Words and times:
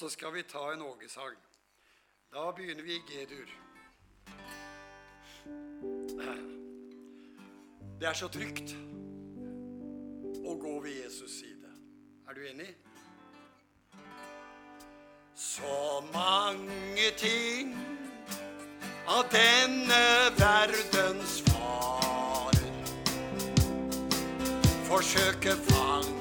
Så 0.00 0.08
skal 0.08 0.32
vi 0.32 0.42
ta 0.42 0.72
en 0.72 0.82
ågesang. 0.82 1.36
Da 2.32 2.52
begynner 2.56 2.82
vi 2.82 2.94
i 2.94 3.02
G-dur. 3.08 3.50
Det 8.00 8.08
er 8.08 8.16
så 8.16 8.28
trygt 8.32 8.72
å 10.40 10.54
gå 10.56 10.72
ved 10.80 10.94
Jesus' 11.02 11.34
side. 11.42 11.68
Er 12.28 12.32
du 12.38 12.46
enig? 12.48 12.70
Så 15.34 16.00
mange 16.14 17.10
ting 17.20 17.76
av 19.04 19.28
denne 19.34 20.00
verdens 20.38 21.42
farer 21.50 22.72
forsøker 24.88 25.60
fange 25.68 26.19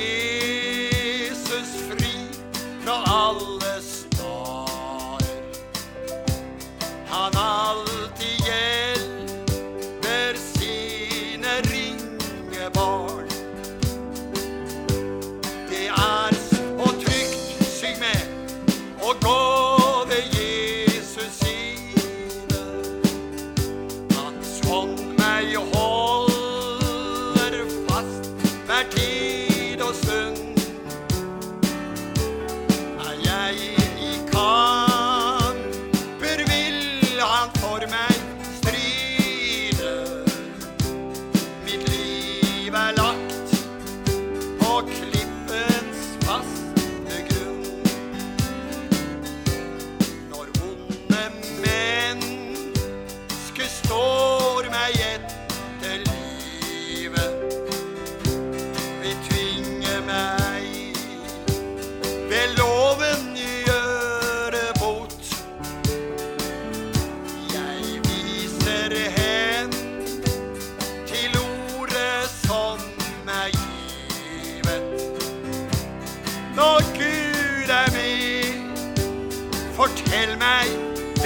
Jesus 0.00 1.70
fri 1.88 2.14
fra 2.84 2.96
alle 3.06 3.59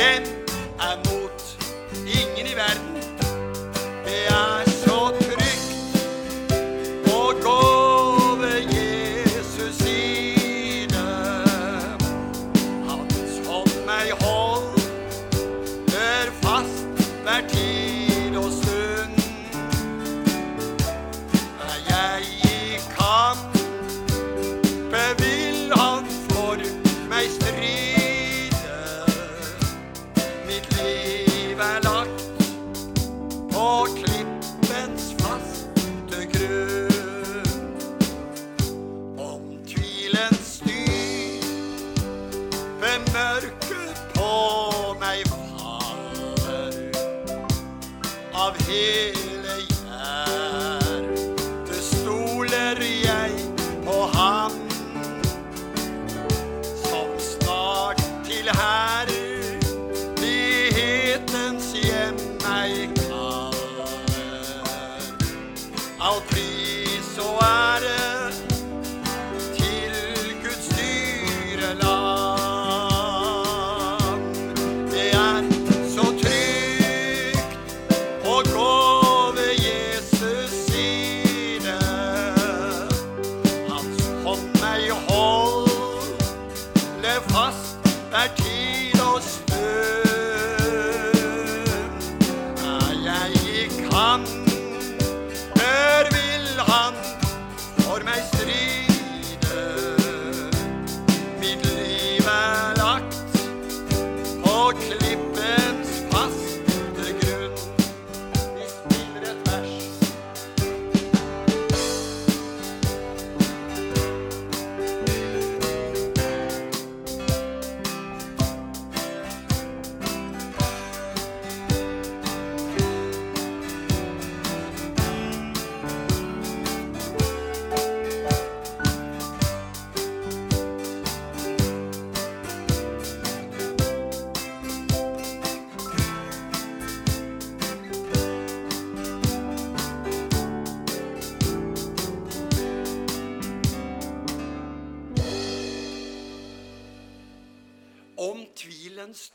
Amen. 0.05 0.44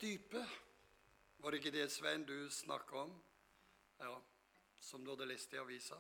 type. 0.09 0.41
Var 1.37 1.51
det 1.51 1.57
ikke 1.61 1.71
det, 1.75 1.91
Svein, 1.91 2.23
du 2.25 2.49
snakka 2.51 3.03
om? 3.03 3.11
Ja, 3.99 4.21
som 4.81 5.03
du 5.03 5.11
hadde 5.11 5.27
lest 5.29 5.53
i 5.53 5.59
avisa? 5.61 5.99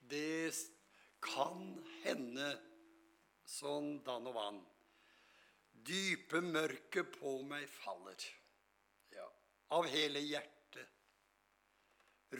Det 0.00 0.54
kan 1.20 1.84
hende 2.04 2.48
sånn 3.48 3.98
dan 4.06 4.26
og 4.30 4.34
vann. 4.38 4.60
Dype 5.72 6.40
mørket 6.40 7.18
på 7.18 7.42
meg 7.48 7.68
faller. 7.70 8.24
Ja, 9.12 9.28
av 9.76 9.84
hele 9.92 10.20
hjertet 10.24 10.88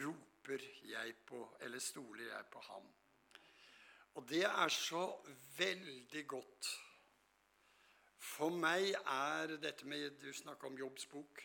roper 0.01 0.61
jeg 0.89 1.15
på, 1.29 1.43
eller 1.61 1.79
stoler 1.83 2.31
jeg 2.31 2.49
på 2.49 2.59
ham. 2.71 2.85
Og 4.17 4.25
det 4.27 4.45
er 4.49 4.69
så 4.73 5.05
veldig 5.59 6.25
godt 6.33 6.73
for 8.29 8.53
meg 8.53 8.91
er 8.93 9.55
dette 9.61 9.87
med 9.89 10.19
Du 10.21 10.29
snakker 10.33 10.69
om 10.69 10.77
Jobbs 10.77 11.07
bok. 11.11 11.41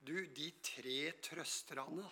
Du, 0.00 0.16
de 0.36 0.48
tre 0.64 1.12
trøsterne 1.22 2.08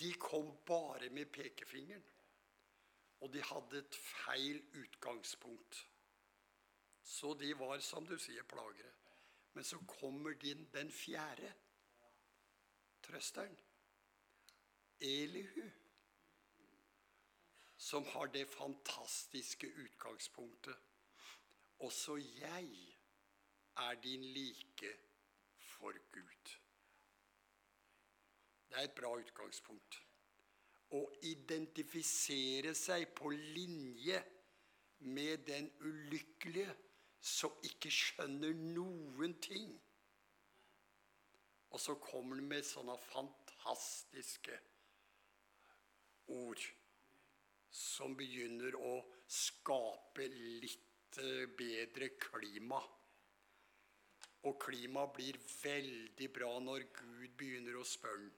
De 0.00 0.10
kom 0.20 0.50
bare 0.66 1.08
med 1.10 1.30
pekefingeren. 1.32 2.04
Og 3.20 3.32
de 3.32 3.42
hadde 3.42 3.78
et 3.78 3.96
feil 3.96 4.58
utgangspunkt. 4.74 5.78
Så 7.04 7.34
de 7.40 7.52
var, 7.58 7.78
som 7.78 8.06
du 8.06 8.18
sier, 8.18 8.44
plagere. 8.48 8.90
Men 9.54 9.64
så 9.64 9.78
kommer 9.86 10.34
din, 10.40 10.66
den 10.74 10.90
fjerde 10.92 11.52
trøsteren. 13.06 13.56
Elihu 15.00 15.70
som 17.84 18.04
har 18.04 18.26
det 18.26 18.46
fantastiske 18.48 19.66
utgangspunktet. 19.66 20.76
Også 21.78 22.16
jeg 22.16 22.68
er 23.76 23.94
din 23.94 24.24
like 24.24 24.92
for 25.58 25.92
Gud. 26.12 26.52
Det 28.68 28.78
er 28.78 28.86
et 28.88 28.94
bra 28.96 29.10
utgangspunkt. 29.20 29.98
Å 30.96 31.00
identifisere 31.28 32.72
seg 32.78 33.04
på 33.18 33.32
linje 33.34 34.22
med 34.98 35.44
den 35.50 35.68
ulykkelige 35.80 36.72
som 37.20 37.52
ikke 37.68 37.92
skjønner 37.92 38.54
noen 38.62 39.36
ting. 39.44 39.68
Og 41.74 41.84
så 41.84 41.98
kommer 42.00 42.40
han 42.40 42.48
med 42.48 42.64
sånne 42.64 42.96
fantastiske 43.10 44.56
ord 46.38 46.64
som 47.74 48.14
begynner 48.14 48.76
å 48.78 49.00
skape 49.26 50.28
litt 50.30 51.18
eh, 51.18 51.46
bedre 51.58 52.12
klima. 52.20 52.78
Og 54.44 54.58
klimaet 54.60 55.14
blir 55.16 55.38
veldig 55.62 56.30
bra 56.36 56.52
når 56.62 56.86
Gud 56.94 57.30
begynner 57.38 57.80
å 57.80 57.86
spørre. 57.88 58.30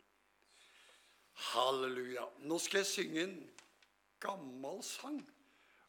Halleluja. 1.53 2.25
Nå 2.49 2.57
skal 2.63 2.81
jeg 2.81 2.89
synge 2.89 3.25
en 3.27 3.41
gammel 4.23 4.81
sang. 4.87 5.19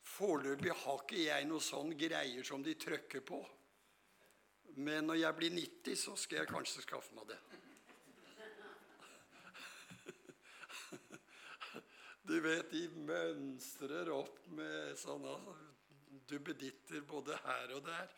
Foreløpig 0.08 0.74
har 0.84 1.04
ikke 1.04 1.22
jeg 1.22 1.48
noe 1.48 1.64
sånn 1.64 1.94
greier 2.00 2.44
som 2.48 2.64
de 2.66 2.74
trykker 2.80 3.24
på. 3.28 3.40
Men 4.78 5.08
når 5.08 5.22
jeg 5.22 5.38
blir 5.40 5.56
90, 5.56 5.96
så 5.98 6.18
skal 6.20 6.42
jeg 6.42 6.52
kanskje 6.52 6.84
skaffe 6.84 7.16
meg 7.16 7.32
det. 7.32 7.40
Du 12.28 12.40
vet, 12.44 12.72
de 12.72 12.90
mønstrer 13.08 14.10
opp 14.12 14.42
med 14.52 14.98
sånne 15.00 15.32
duppeditter 16.28 17.06
både 17.08 17.38
her 17.46 17.72
og 17.78 17.86
der. 17.86 18.10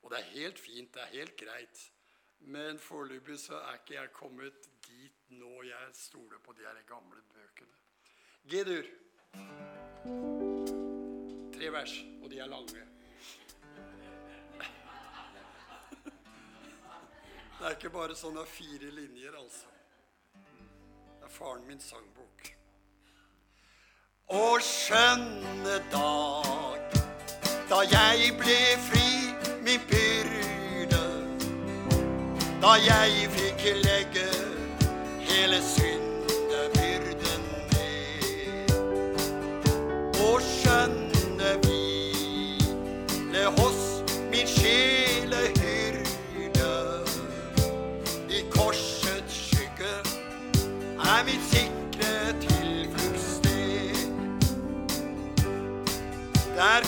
Og 0.00 0.12
det 0.12 0.20
er 0.20 0.30
helt 0.32 0.58
fint, 0.58 0.94
det 0.94 1.02
er 1.02 1.12
helt 1.18 1.36
greit. 1.36 1.82
Men 2.40 2.80
foreløpig 2.80 3.36
så 3.42 3.58
er 3.60 3.82
ikke 3.82 3.98
jeg 3.98 4.12
kommet 4.16 4.70
dit 4.86 5.34
nå 5.36 5.60
jeg 5.68 5.92
stoler 5.92 6.40
på 6.40 6.56
de 6.56 6.64
her 6.64 6.80
gamle 6.88 7.20
bøkene. 7.34 7.76
G-dur. 8.48 8.88
Tre 11.58 11.72
vers, 11.76 11.94
og 12.22 12.30
de 12.32 12.40
er 12.40 12.48
lange. 12.48 12.86
Det 17.60 17.66
er 17.68 17.76
ikke 17.76 17.92
bare 17.92 18.16
sånne 18.16 18.46
fire 18.48 18.88
linjer, 18.96 19.36
altså. 19.36 19.68
Det 20.32 21.26
er 21.28 21.34
faren 21.34 21.66
min 21.68 21.80
sangbok. 21.84 22.29
Å 24.30 24.60
skjønne 24.62 25.80
dag, 25.90 26.98
da 27.66 27.80
jeg 27.90 28.28
ble 28.38 28.58
fri 28.84 29.08
min 29.66 29.82
byrde, 29.90 31.00
da 32.62 32.76
jeg 32.78 33.26
fikk 33.34 33.64
legge 33.82 34.28
hele 35.26 35.58
syndebyrden 35.58 36.09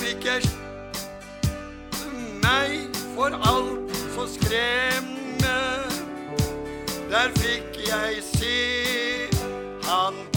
Jeg 0.02 0.42
meg 2.42 2.88
for 3.14 3.30
alt 3.50 3.96
så 4.14 4.26
skremme. 4.34 5.58
Der 7.10 7.30
fikk 7.38 7.78
jeg 7.88 8.22
se 8.22 9.28
han 9.86 10.31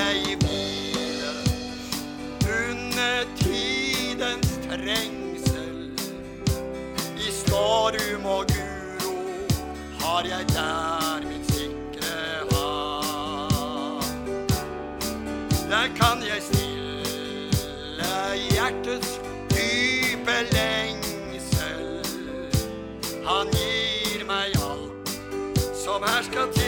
jeg 0.00 0.36
hvile 0.40 1.32
under 2.58 3.24
tidens 3.36 4.50
trengsel. 4.64 5.78
I 7.16 7.30
storm 7.42 8.24
og 8.26 8.44
uro 8.62 9.14
har 10.00 10.22
jeg 10.32 10.44
der 10.48 11.20
min 11.28 11.44
sikre 11.44 12.14
havn. 12.52 14.46
Der 15.70 15.86
kan 16.00 16.18
jeg 16.30 16.40
stille 16.48 18.14
hjertets 18.50 19.20
dype 19.50 20.38
lengsel. 20.56 21.84
Han 23.28 23.46
gir 23.58 24.26
meg 24.32 24.48
alt 24.70 25.14
som 25.84 26.02
her 26.02 26.22
skal 26.22 26.46
tjene 26.48 26.59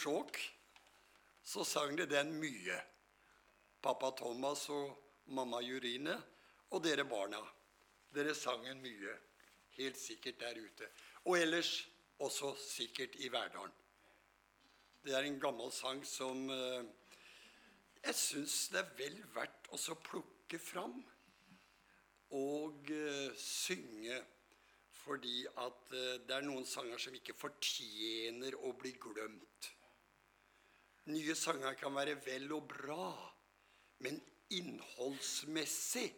Hummersåk 0.00 0.54
så 1.42 1.64
sang 1.64 1.96
de 1.96 2.06
den 2.06 2.30
mye. 2.40 2.76
Pappa 3.82 4.10
Thomas 4.16 4.62
og 4.72 4.94
mamma 5.26 5.60
Jurine 5.60 6.14
og 6.70 6.80
dere 6.84 7.04
barna. 7.04 7.40
Dere 8.14 8.34
sang 8.34 8.64
den 8.64 8.80
mye. 8.80 9.12
Helt 9.76 9.98
sikkert 10.00 10.40
der 10.40 10.56
ute. 10.56 10.88
Og 11.24 11.36
ellers 11.38 11.88
også 12.18 12.54
sikkert 12.56 13.18
i 13.20 13.28
Verdalen. 13.28 13.72
Det 15.04 15.12
er 15.12 15.26
en 15.28 15.40
gammel 15.40 15.72
sang 15.72 16.00
som 16.06 16.48
eh, 16.50 16.84
jeg 18.04 18.14
syns 18.16 18.54
det 18.72 18.80
er 18.80 18.94
vel 18.96 19.18
verdt 19.34 19.68
å 19.68 19.96
plukke 20.06 20.58
fram 20.58 20.96
og 22.30 22.88
uh, 22.88 23.36
synge. 23.36 24.16
Fordi 25.02 25.44
at 25.56 25.92
uh, 25.92 26.16
det 26.24 26.38
er 26.38 26.48
noen 26.48 26.64
sanger 26.64 27.00
som 27.00 27.14
ikke 27.16 27.36
fortjener 27.36 28.56
å 28.64 28.72
bli 28.80 28.94
glemt. 28.96 29.70
Nye 31.08 31.34
sanger 31.34 31.74
kan 31.80 31.94
være 31.96 32.18
vel 32.24 32.52
og 32.52 32.66
bra, 32.68 33.06
men 34.04 34.20
innholdsmessig 34.52 36.10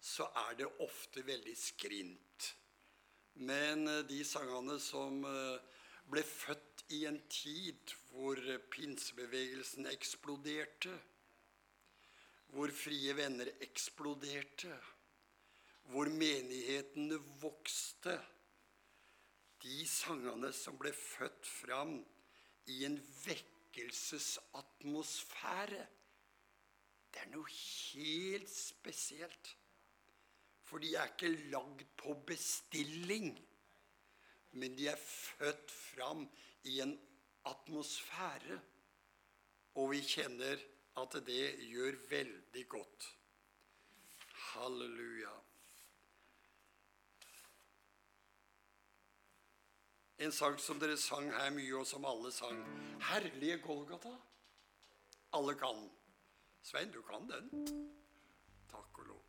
så 0.00 0.26
er 0.48 0.56
det 0.58 0.68
ofte 0.82 1.22
veldig 1.26 1.54
skrint. 1.58 2.48
Men 3.46 3.86
uh, 3.88 4.00
de 4.08 4.24
sangene 4.26 4.78
som 4.82 5.22
ble 6.10 6.22
født 6.26 6.84
i 6.96 7.04
en 7.06 7.20
tid 7.30 7.94
hvor 8.10 8.40
pinsebevegelsen 8.72 9.86
eksploderte, 9.92 10.96
hvor 12.50 12.72
Frie 12.74 13.14
Venner 13.14 13.52
eksploderte, 13.62 14.74
hvor 15.90 16.10
menighetene 16.10 17.20
vokste. 17.42 18.16
De 19.62 19.84
sangene 19.86 20.50
som 20.56 20.78
ble 20.80 20.90
født 20.96 21.46
fram 21.46 21.98
i 22.72 22.84
en 22.88 22.98
vekkelsesatmosfære, 23.70 25.86
det 27.10 27.20
er 27.22 27.30
noe 27.30 27.48
helt 27.50 28.50
spesielt. 28.50 29.56
For 30.66 30.78
de 30.78 30.94
er 30.94 31.06
ikke 31.10 31.50
lagd 31.50 31.84
på 31.98 32.14
bestilling, 32.26 33.48
men 34.52 34.78
de 34.78 34.88
er 34.90 34.96
født 34.96 35.70
fram 35.70 36.30
i 36.64 36.80
en 36.82 37.00
atmosfære. 37.46 38.60
Og 39.74 39.90
vi 39.90 40.00
kjenner 40.02 40.56
at 40.98 41.12
det 41.26 41.58
gjør 41.70 41.92
veldig 42.10 42.68
godt. 42.68 43.16
Halleluja. 44.50 45.49
En 50.20 50.32
sang 50.32 50.58
som 50.60 50.76
dere 50.76 50.98
sang 51.00 51.30
her 51.32 51.48
mye, 51.54 51.72
og 51.78 51.86
som 51.88 52.04
alle 52.04 52.28
sang. 52.32 52.58
'Herlige 53.00 53.56
Golgata'. 53.64 54.18
Alle 55.32 55.54
kan. 55.54 55.90
Svein, 56.62 56.90
du 56.92 57.02
kan 57.02 57.30
den. 57.30 57.48
Takk 58.68 58.98
og 58.98 59.06
lov. 59.06 59.22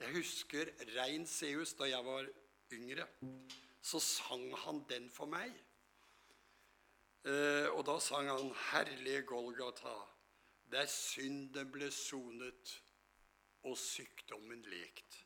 Jeg 0.00 0.16
husker 0.16 0.72
Rein 0.96 1.26
Seus 1.26 1.74
da 1.74 1.84
jeg 1.84 2.04
var 2.04 2.26
yngre. 2.72 3.06
Så 3.82 4.00
sang 4.00 4.56
han 4.56 4.84
den 4.88 5.10
for 5.10 5.26
meg. 5.26 5.54
Eh, 7.24 7.68
og 7.70 7.86
da 7.86 7.98
sang 8.00 8.28
han 8.28 8.50
'Herlige 8.50 9.22
Golgata', 9.22 10.08
der 10.70 10.86
synden 10.86 11.70
ble 11.70 11.90
sonet 11.90 12.82
og 13.62 13.78
sykdommen 13.78 14.62
lekt. 14.62 15.24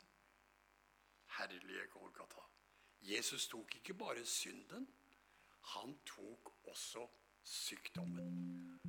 Herlige 1.37 1.87
Golgata. 1.87 2.45
Jesus 3.01 3.47
tok 3.47 3.75
ikke 3.75 3.93
bare 3.93 4.25
synden, 4.25 4.87
han 5.61 5.99
tok 6.05 6.53
også 6.63 7.07
sykdommen. 7.43 8.79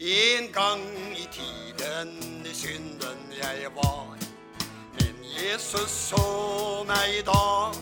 En 0.00 0.52
gang 0.52 0.80
i 1.12 1.28
tiden 1.32 2.46
i 2.46 2.54
synden 2.54 3.32
jeg 3.42 3.70
var. 3.74 4.19
Jesus 5.50 5.90
så 5.90 6.84
meg 6.86 7.24
da, 7.26 7.72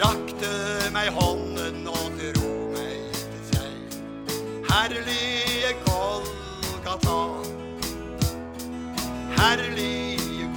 rakte 0.00 0.52
meg 0.94 1.10
hånden 1.12 1.84
og 1.92 2.14
dro 2.16 2.52
meg 2.72 3.18
til 3.18 3.42
seg. 3.50 3.98
Herlige 4.70 5.74
Golgata, 5.84 7.18
herlige 9.36 10.48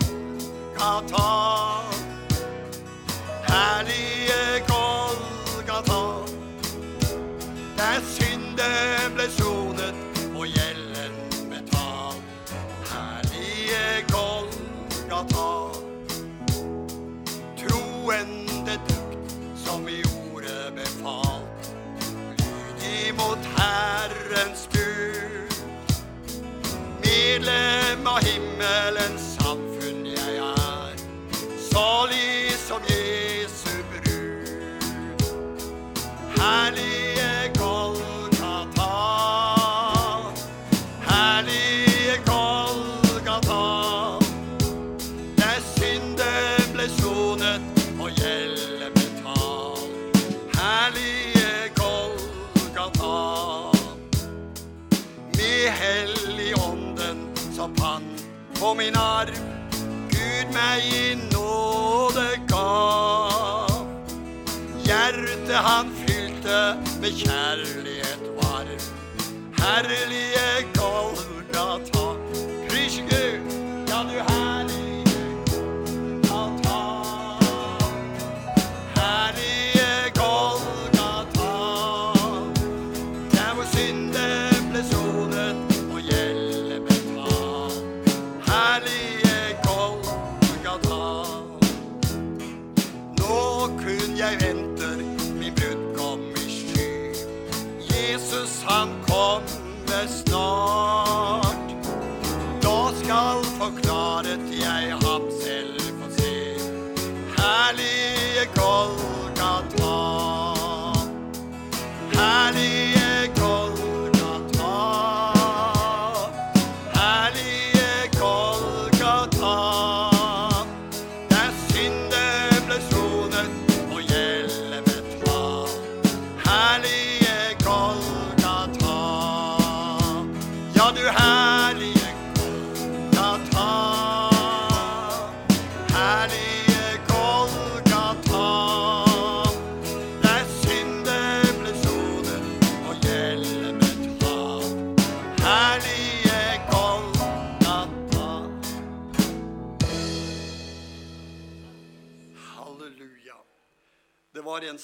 Golgata. 0.80 1.55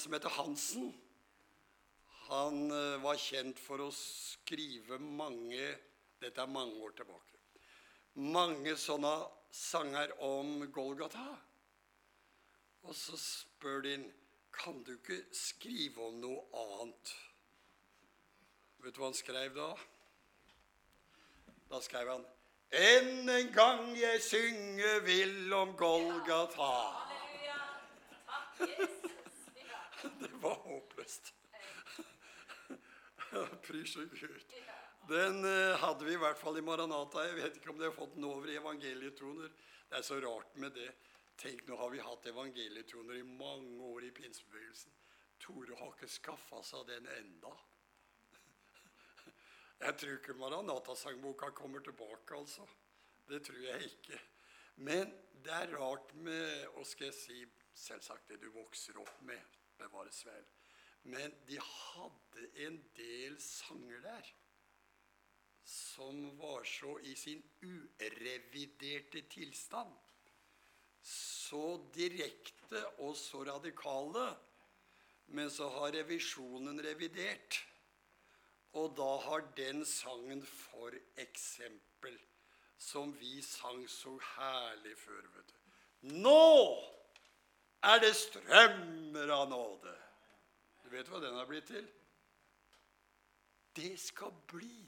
Som 0.02 0.12
heter 0.16 0.28
Hansen. 0.28 0.90
Han 2.28 2.70
eh, 2.70 2.98
var 3.02 3.20
kjent 3.20 3.60
for 3.60 3.82
å 3.84 3.90
skrive 3.94 4.98
mange 5.02 5.72
Dette 6.22 6.38
er 6.38 6.50
mange 6.50 6.78
år 6.78 6.92
tilbake. 6.94 7.38
Mange 8.14 8.76
sånne 8.78 9.10
sanger 9.50 10.12
om 10.22 10.60
Golgata. 10.70 11.24
Og 12.86 12.94
så 12.94 13.18
spør 13.18 13.82
de 13.82 13.96
kan 14.54 14.78
du 14.86 14.92
ikke 14.94 15.18
skrive 15.34 16.06
om 16.06 16.20
noe 16.22 16.44
annet. 16.62 17.14
Vet 18.84 18.94
du 18.94 19.02
hva 19.02 19.10
han 19.10 19.18
skrev 19.18 19.58
da? 19.58 19.72
Da 21.72 21.82
skrev 21.82 22.14
han 22.14 22.24
Enn 22.72 23.28
en 23.28 23.50
gang 23.52 23.90
jeg 23.98 24.22
synge 24.24 24.92
vil 25.04 25.52
om 25.58 25.74
Golgata. 25.76 26.72
Det 30.22 30.32
var 30.42 30.54
håpløst. 30.54 31.34
Pris 33.66 33.96
og 33.96 34.10
Gud. 34.10 34.54
Den 35.08 35.44
eh, 35.44 35.78
hadde 35.82 36.06
vi 36.06 36.14
i 36.14 36.20
hvert 36.20 36.38
fall 36.38 36.58
i 36.58 36.64
Maranata. 36.64 37.24
Jeg 37.26 37.38
vet 37.38 37.56
ikke 37.58 37.72
om 37.72 37.80
de 37.80 37.88
har 37.88 37.96
fått 37.96 38.14
den 38.16 38.26
over 38.28 38.50
i 38.50 38.58
evangelietroner. 38.58 39.54
Det 39.88 39.98
er 39.98 40.06
så 40.06 40.18
rart 40.22 40.56
med 40.62 40.74
det. 40.78 40.90
Tenk, 41.40 41.64
nå 41.66 41.78
har 41.80 41.90
vi 41.90 42.02
hatt 42.02 42.26
evangelietroner 42.30 43.18
i 43.18 43.26
mange 43.26 43.82
år 43.88 44.06
i 44.06 44.12
pinsebevegelsen. 44.14 44.94
Tore 45.42 45.78
har 45.78 45.94
ikke 45.96 46.10
skaffa 46.10 46.60
seg 46.66 46.86
den 46.90 47.08
enda. 47.16 47.54
Jeg 49.82 49.98
tror 49.98 50.18
ikke 50.20 50.38
Maranata-sangboka 50.38 51.50
kommer 51.58 51.82
tilbake, 51.82 52.38
altså. 52.38 52.66
Det 53.28 53.42
tror 53.46 53.58
jeg 53.64 53.88
ikke. 53.88 54.20
Men 54.82 55.10
det 55.42 55.52
er 55.54 55.74
rart 55.78 56.14
med 56.14 56.68
Hva 56.74 56.82
skal 56.86 57.10
jeg 57.10 57.14
si 57.16 57.36
Selvsagt 57.78 58.28
det 58.28 58.38
du 58.42 58.48
vokser 58.52 58.98
opp 59.00 59.20
med, 59.24 59.38
bevares 59.82 60.22
vel. 60.26 60.46
Men 61.02 61.34
de 61.48 61.58
hadde 61.58 62.46
en 62.66 62.78
del 62.96 63.36
sanger 63.42 64.00
der 64.06 64.30
som 65.72 66.38
var 66.38 66.64
så 66.64 66.98
i 67.06 67.14
sin 67.16 67.42
ureviderte 67.62 69.22
tilstand. 69.30 69.92
Så 71.02 71.76
direkte 71.94 72.82
og 72.98 73.16
så 73.16 73.44
radikale. 73.44 74.26
Men 75.26 75.50
så 75.50 75.68
har 75.68 75.94
revisjonen 75.94 76.82
revidert. 76.84 77.62
Og 78.72 78.94
da 78.96 79.10
har 79.26 79.46
den 79.56 79.84
sangen 79.86 80.42
for 80.46 80.94
eksempel, 81.20 82.16
som 82.78 83.12
vi 83.20 83.42
sang 83.44 83.84
så 83.90 84.16
herlig 84.34 84.96
før 84.98 85.26
vet 85.34 85.52
du. 85.52 85.58
Nå 86.24 87.01
er 87.82 88.00
det 88.02 88.12
strømmer 88.16 89.32
av 89.34 89.48
nåde. 89.50 89.94
Du 90.84 90.88
vet 90.92 91.08
hva 91.10 91.20
den 91.22 91.36
har 91.38 91.48
blitt 91.48 91.68
til? 91.70 91.86
Det 93.76 93.94
skal 94.00 94.32
bli. 94.52 94.78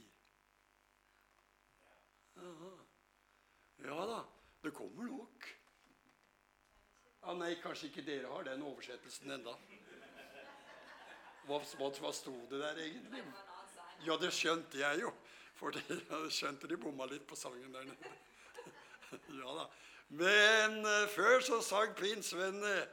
Ja 3.85 4.07
da, 4.09 4.21
det 4.65 4.73
kommer 4.77 5.09
nok. 5.09 5.47
Ja, 7.25 7.33
nei, 7.41 7.55
kanskje 7.63 7.89
ikke 7.89 8.05
dere 8.05 8.33
har 8.33 8.45
den 8.45 8.65
oversettelsen 8.69 9.33
enda. 9.39 9.55
Hva, 11.49 11.61
hva, 11.79 11.89
hva 11.89 12.13
sto 12.13 12.35
det 12.51 12.61
der 12.61 12.81
egentlig? 12.85 13.23
Ja, 14.05 14.17
det 14.21 14.33
skjønte 14.37 14.81
jeg 14.81 15.01
jo. 15.05 15.13
For 15.57 15.77
jeg 15.77 16.31
skjønte 16.35 16.69
de 16.69 16.77
bomma 16.81 17.07
litt 17.09 17.25
på 17.29 17.39
sangen 17.39 17.73
der 17.73 17.89
nede. 17.89 18.15
Ja 19.39 19.53
da. 19.55 19.69
Men 20.09 20.81
uh, 20.85 21.07
før 21.15 21.41
så 21.45 21.63
sang 21.65 21.95
pinsvennene 21.99 22.85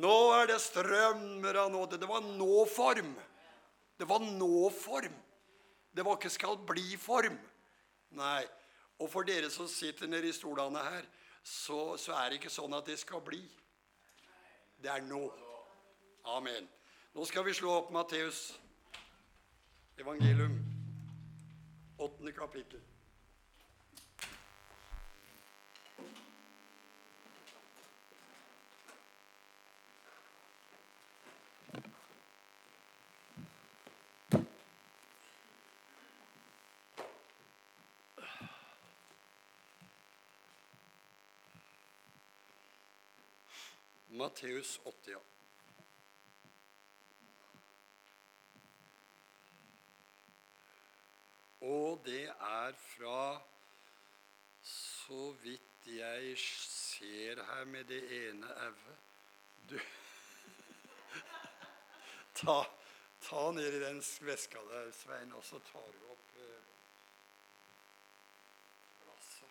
Nå 0.00 0.14
er 0.36 0.46
det 0.52 0.60
strømmer 0.62 1.56
av 1.64 1.72
nåde. 1.72 1.98
Det 1.98 2.06
var 2.06 2.22
nå-form. 2.22 3.10
Det 3.98 4.06
var 4.06 4.22
nå-form. 4.22 5.16
Det 5.90 6.04
var 6.06 6.14
ikke 6.14 6.30
skal 6.30 6.60
bli-form. 6.62 7.34
Nei. 8.14 8.44
Og 9.02 9.10
for 9.10 9.26
dere 9.26 9.50
som 9.50 9.66
sitter 9.66 10.06
nede 10.06 10.30
i 10.30 10.36
stolene 10.36 10.78
her, 10.84 11.08
så, 11.42 11.96
så 11.98 12.14
er 12.20 12.30
det 12.30 12.38
ikke 12.38 12.52
sånn 12.54 12.76
at 12.78 12.86
det 12.86 13.00
skal 13.02 13.24
bli. 13.24 13.42
Det 14.78 14.92
er 14.94 15.02
nå. 15.08 15.24
Amen. 16.36 16.68
Nå 17.16 17.26
skal 17.26 17.42
vi 17.48 17.56
slå 17.56 17.72
opp 17.80 17.90
Matteus 17.90 18.52
evangelium, 20.00 20.54
åttende 21.98 22.32
kapittel. 22.32 22.80
Matteus 44.20 44.80
80, 44.84 45.08
ja. 45.08 45.18
Og 51.60 52.02
det 52.04 52.28
er 52.28 52.72
fra 52.72 53.40
Så 54.62 55.32
vidt 55.42 55.62
jeg 55.86 56.38
ser 56.38 57.44
her 57.44 57.64
med 57.64 57.84
det 57.84 58.28
ene 58.28 58.46
auet 58.66 58.98
Du 59.70 59.78
ta, 62.40 62.66
ta 63.20 63.52
ned 63.52 63.72
i 63.72 63.80
den 63.80 64.02
veska 64.20 64.58
der, 64.68 64.92
Svein, 64.92 65.32
og 65.32 65.44
så 65.44 65.58
tar 65.72 65.88
du 65.96 66.06
opp 66.12 66.36
eh, 66.36 66.62
glasset. 69.04 69.50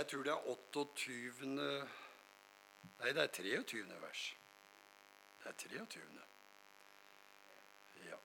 Jeg 0.00 0.06
tror 0.08 0.22
det 0.24 0.32
er 0.32 0.46
28. 0.48 1.46
Nei, 1.46 3.10
det 3.12 3.20
er 3.20 3.32
23. 3.36 3.80
vers. 4.00 4.20
Det 5.42 5.48
er 5.50 5.56
23. 5.60 6.20
Ja. 8.06 8.16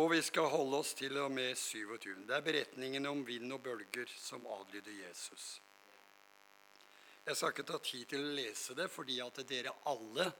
Og 0.00 0.06
vi 0.14 0.22
skal 0.24 0.48
holde 0.54 0.78
oss 0.80 0.94
til 0.96 1.18
og 1.20 1.28
med 1.36 1.52
27. 1.52 2.14
Det 2.30 2.32
er 2.32 2.46
beretningen 2.46 3.10
om 3.10 3.20
vind 3.28 3.52
og 3.52 3.60
bølger 3.66 4.08
som 4.16 4.46
adlyder 4.56 5.02
Jesus. 5.02 5.50
Jeg 7.26 7.36
skal 7.36 7.52
ikke 7.52 7.66
ta 7.68 7.80
tid 7.84 8.06
til 8.14 8.24
å 8.24 8.32
lese 8.38 8.78
det, 8.78 8.86
fordi 8.88 9.18
at 9.20 9.42
dere 9.50 9.74
alle 9.92 10.30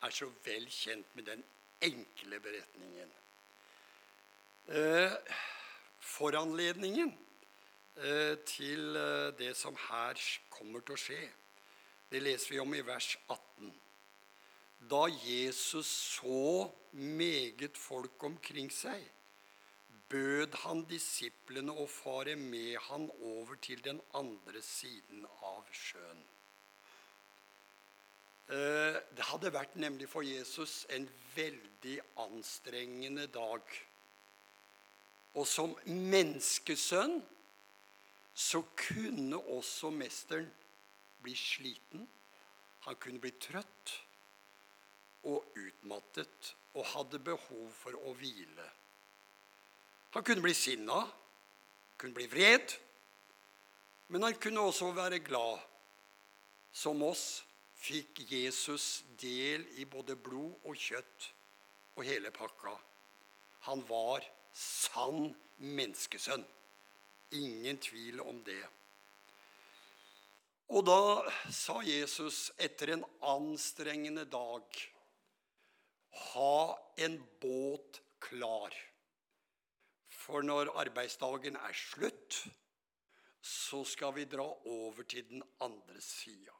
er 0.00 0.16
så 0.16 0.30
vel 0.46 0.64
kjent 0.72 1.12
med 1.12 1.28
den 1.28 1.44
enkle 1.90 2.40
beretningen. 2.40 3.12
Eh, 4.72 5.36
foranledningen 6.00 7.12
til 8.48 8.96
eh, 8.98 9.32
det 9.38 9.54
som 9.56 9.76
her 9.88 10.18
kommer 10.50 10.82
til 10.82 10.96
å 10.96 11.00
skje, 11.00 11.22
det 12.10 12.22
leser 12.22 12.54
vi 12.56 12.62
om 12.62 12.74
i 12.74 12.84
vers 12.86 13.14
18 13.28 13.72
da 14.90 15.06
Jesus 15.08 15.86
så 15.86 16.70
meget 16.92 17.76
folk 17.76 18.24
omkring 18.24 18.72
seg, 18.72 19.00
bød 20.08 20.58
han 20.64 20.84
disiplene 20.88 21.72
å 21.72 21.86
fare 21.88 22.36
med 22.36 22.76
han 22.90 23.08
over 23.24 23.56
til 23.64 23.80
den 23.84 24.00
andre 24.14 24.60
siden 24.62 25.24
av 25.40 25.64
sjøen. 25.72 26.20
Eh, 28.52 29.00
det 29.16 29.24
hadde 29.30 29.54
vært 29.54 29.76
nemlig 29.80 30.10
for 30.12 30.26
Jesus 30.26 30.84
en 30.92 31.08
veldig 31.34 31.96
anstrengende 32.20 33.26
dag. 33.32 33.62
Og 35.34 35.46
som 35.48 35.72
menneskesønn 35.86 37.22
så 38.34 38.62
kunne 38.76 39.38
også 39.38 39.90
mesteren 39.94 40.50
bli 41.22 41.34
sliten. 41.38 42.08
Han 42.84 42.96
kunne 43.00 43.22
bli 43.22 43.32
trøtt 43.40 43.92
og 45.24 45.54
utmattet 45.56 46.54
og 46.74 46.88
hadde 46.90 47.22
behov 47.22 47.68
for 47.78 47.96
å 47.96 48.14
hvile. 48.18 48.66
Han 50.14 50.26
kunne 50.26 50.44
bli 50.44 50.54
sinna, 50.54 51.00
kunne 51.98 52.14
bli 52.14 52.26
vred, 52.30 52.74
men 54.12 54.26
han 54.26 54.36
kunne 54.38 54.66
også 54.66 54.90
være 54.94 55.22
glad. 55.24 55.62
Som 56.74 57.02
oss 57.06 57.44
fikk 57.78 58.24
Jesus 58.30 59.04
del 59.20 59.64
i 59.78 59.86
både 59.86 60.16
blod 60.18 60.66
og 60.66 60.78
kjøtt 60.78 61.30
og 61.94 62.04
hele 62.06 62.30
pakka. 62.34 62.74
Han 63.68 63.82
var 63.88 64.26
sann 64.54 65.30
menneskesønn. 65.58 66.44
Ingen 67.34 67.78
tvil 67.82 68.20
om 68.22 68.40
det. 68.46 68.62
Og 70.74 70.86
da 70.86 71.00
sa 71.52 71.80
Jesus 71.84 72.48
etter 72.62 72.94
en 72.94 73.04
anstrengende 73.26 74.24
dag 74.30 74.80
ha 76.32 76.58
en 77.04 77.18
båt 77.42 78.00
klar. 78.22 78.74
For 80.08 80.46
når 80.46 80.72
arbeidsdagen 80.80 81.58
er 81.60 81.76
slutt, 81.76 82.44
så 83.44 83.82
skal 83.84 84.14
vi 84.16 84.24
dra 84.24 84.46
over 84.64 85.04
til 85.04 85.26
den 85.28 85.42
andre 85.60 86.00
sida. 86.00 86.54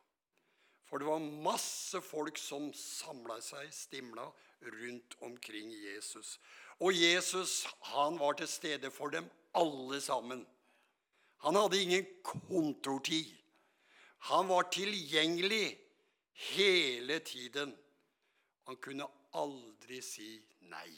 For 0.85 1.01
det 1.01 1.09
var 1.09 1.23
masse 1.47 2.01
folk 2.05 2.37
som 2.39 2.69
samla 2.77 3.39
seg, 3.43 3.71
stimla, 3.73 4.27
rundt 4.65 5.17
omkring 5.25 5.73
Jesus. 5.73 6.37
Og 6.85 6.93
Jesus 6.93 7.65
han 7.95 8.19
var 8.21 8.37
til 8.37 8.49
stede 8.49 8.91
for 8.93 9.13
dem 9.15 9.31
alle 9.57 10.01
sammen. 10.05 10.45
Han 11.45 11.57
hadde 11.57 11.83
ingen 11.83 12.07
kontortid. 12.23 13.37
Han 14.19 14.49
var 14.49 14.63
tilgjengelig 14.63 15.79
hele 16.33 17.19
tiden. 17.21 17.77
Han 18.65 18.77
kunne 18.77 19.09
aldri 19.37 19.99
si 20.03 20.29
nei. 20.71 20.95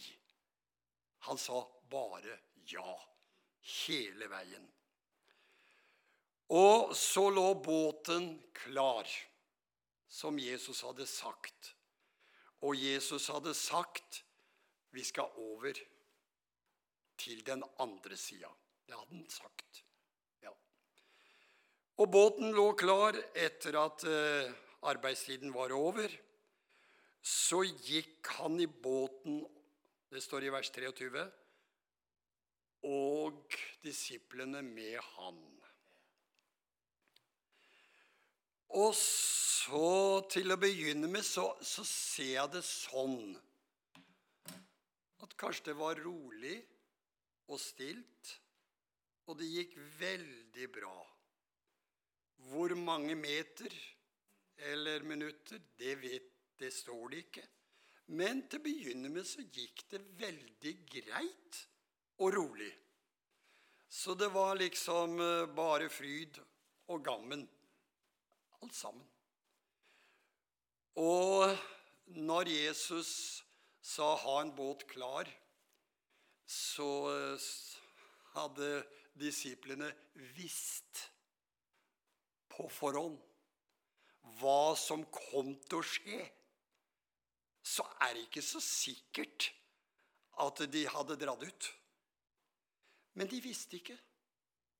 Han 1.26 1.38
sa 1.38 1.64
bare 1.90 2.36
ja 2.70 2.92
hele 3.82 4.28
veien. 4.30 4.68
Og 6.54 6.94
så 6.94 7.24
lå 7.30 7.48
båten 7.66 8.28
klar, 8.54 9.10
som 10.06 10.38
Jesus 10.38 10.84
hadde 10.86 11.08
sagt. 11.10 11.72
Og 12.62 12.78
Jesus 12.78 13.26
hadde 13.34 13.54
sagt 13.54 14.22
vi 14.94 15.02
skal 15.04 15.34
over 15.42 15.74
til 17.18 17.42
den 17.46 17.66
andre 17.82 18.16
sida. 18.16 18.54
Det 18.86 18.94
hadde 18.94 19.18
han 19.18 19.28
sagt. 19.30 19.82
Og 21.96 22.10
båten 22.12 22.52
lå 22.52 22.70
klar 22.76 23.16
etter 23.32 23.78
at 23.80 24.04
uh, 24.04 24.50
arbeidstiden 24.90 25.54
var 25.54 25.72
over. 25.72 26.12
Så 27.24 27.62
gikk 27.64 28.28
han 28.36 28.60
i 28.60 28.68
båten, 28.68 29.40
det 30.12 30.22
står 30.22 30.46
i 30.46 30.52
vers 30.54 30.70
23, 30.70 31.24
og 32.86 33.56
disiplene 33.82 34.60
med 34.62 35.00
han. 35.16 35.40
Og 38.76 38.92
så, 38.98 40.20
til 40.30 40.52
å 40.52 40.60
begynne 40.60 41.08
med, 41.08 41.24
så, 41.24 41.48
så 41.64 41.82
ser 41.88 42.32
jeg 42.36 42.54
det 42.58 42.64
sånn 42.66 43.32
at 45.24 45.36
kanskje 45.40 45.70
det 45.70 45.78
var 45.80 45.98
rolig 46.04 46.58
og 47.48 47.58
stilt, 47.62 48.36
og 49.26 49.40
det 49.40 49.48
gikk 49.48 49.78
veldig 49.98 50.72
bra. 50.76 50.96
Hvor 52.36 52.74
mange 52.78 53.14
meter 53.14 53.72
eller 54.56 55.02
minutter, 55.02 55.60
det, 55.78 55.94
vet, 56.00 56.32
det 56.58 56.72
står 56.72 57.08
det 57.12 57.22
ikke. 57.26 57.46
Men 58.16 58.44
til 58.46 58.60
å 58.60 58.64
begynne 58.64 59.10
med 59.12 59.26
så 59.26 59.42
gikk 59.42 59.82
det 59.90 60.00
veldig 60.20 60.74
greit 60.92 61.62
og 62.22 62.36
rolig. 62.36 62.70
Så 63.88 64.14
det 64.14 64.28
var 64.34 64.56
liksom 64.58 65.20
eh, 65.20 65.48
bare 65.56 65.88
fryd 65.90 66.38
og 66.92 67.02
gammen, 67.04 67.42
alt 68.62 68.74
sammen. 68.74 69.06
Og 70.96 71.50
når 72.16 72.48
Jesus 72.48 73.42
sa 73.82 74.14
'ha 74.16 74.40
en 74.42 74.54
båt 74.56 74.86
klar', 74.86 75.30
så 76.46 76.90
eh, 77.10 77.38
hadde 78.34 78.86
disiplene 79.18 79.90
visst 80.14 81.10
på 82.56 82.68
forhånd 82.72 83.20
hva 84.40 84.74
som 84.78 85.04
kom 85.12 85.52
til 85.68 85.78
å 85.78 85.86
skje, 85.86 86.18
så 87.66 87.84
er 88.06 88.14
det 88.14 88.26
ikke 88.26 88.42
så 88.44 88.62
sikkert 88.62 89.50
at 90.42 90.62
de 90.70 90.82
hadde 90.90 91.18
dratt 91.20 91.44
ut. 91.46 91.68
Men 93.16 93.30
de 93.30 93.40
visste 93.40 93.78
ikke. 93.78 93.96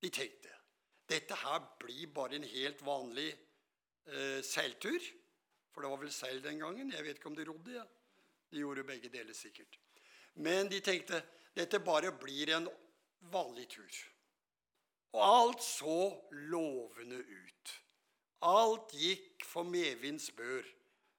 De 0.03 0.11
tenkte 0.13 0.53
dette 1.07 1.37
her 1.39 1.61
blir 1.81 2.11
bare 2.15 2.39
en 2.39 2.49
helt 2.51 2.81
vanlig 2.83 3.29
eh, 3.31 4.43
seiltur. 4.43 4.99
For 5.71 5.85
det 5.85 5.91
var 5.93 6.01
vel 6.03 6.13
seil 6.15 6.43
den 6.43 6.59
gangen. 6.63 6.91
Jeg 6.91 7.05
vet 7.07 7.21
ikke 7.21 7.31
om 7.31 7.39
de 7.39 7.47
rodde. 7.47 7.77
Ja. 7.77 7.85
De 8.51 8.63
gjorde 8.63 8.87
begge 8.89 9.11
deler 9.13 9.37
sikkert. 9.37 9.79
Men 10.43 10.71
de 10.71 10.81
tenkte 10.85 11.23
dette 11.57 11.81
bare 11.85 12.13
blir 12.19 12.53
en 12.57 12.69
vanlig 13.33 13.69
tur. 13.77 14.01
Og 15.13 15.23
alt 15.23 15.63
så 15.63 16.23
lovende 16.31 17.19
ut. 17.23 17.75
Alt 18.43 18.93
gikk 18.93 19.45
for 19.47 19.63
medvinds 19.63 20.31
bør, 20.37 20.67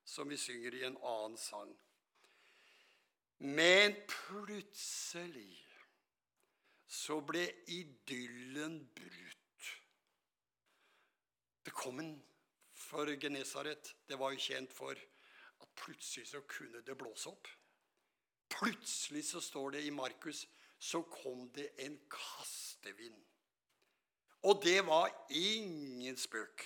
som 0.06 0.30
vi 0.30 0.38
synger 0.38 0.76
i 0.76 0.84
en 0.88 0.98
annen 1.02 1.38
sang. 1.38 1.72
Men 3.40 3.96
plutselig 4.08 5.58
så 6.88 7.20
ble 7.22 7.44
idyllen 7.68 8.80
brutt. 8.96 9.72
Det 11.66 11.74
kom 11.76 12.00
en 12.00 12.16
for 12.74 13.12
Genesaret. 13.20 13.96
Det 14.08 14.20
var 14.20 14.32
jo 14.34 14.42
kjent 14.42 14.74
for 14.74 14.96
at 15.62 15.74
plutselig 15.76 16.30
så 16.32 16.42
kunne 16.48 16.82
det 16.86 16.98
blåse 16.98 17.30
opp. 17.30 17.50
Plutselig 18.50 19.26
så 19.28 19.42
står 19.44 19.76
det 19.76 19.84
i 19.86 19.94
Markus 19.94 20.46
så 20.80 21.02
kom 21.02 21.50
det 21.56 21.70
en 21.84 21.98
kastevind. 22.10 23.27
Og 24.44 24.62
det 24.64 24.82
var 24.86 25.10
ingen 25.30 26.18
spøk. 26.18 26.66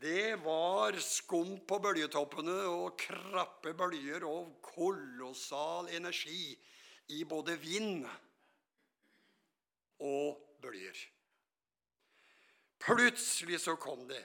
Det 0.00 0.38
var 0.40 0.96
skum 1.04 1.58
på 1.68 1.76
bølgetoppene 1.84 2.56
og 2.72 2.96
krappe 2.98 3.74
bølger 3.76 4.24
og 4.24 4.54
kolossal 4.64 5.90
energi 5.92 6.54
i 7.12 7.24
både 7.28 7.58
vind 7.60 8.06
og 10.00 10.40
bølger. 10.62 10.96
Plutselig 12.80 13.60
så 13.60 13.76
kom 13.76 14.06
det. 14.08 14.22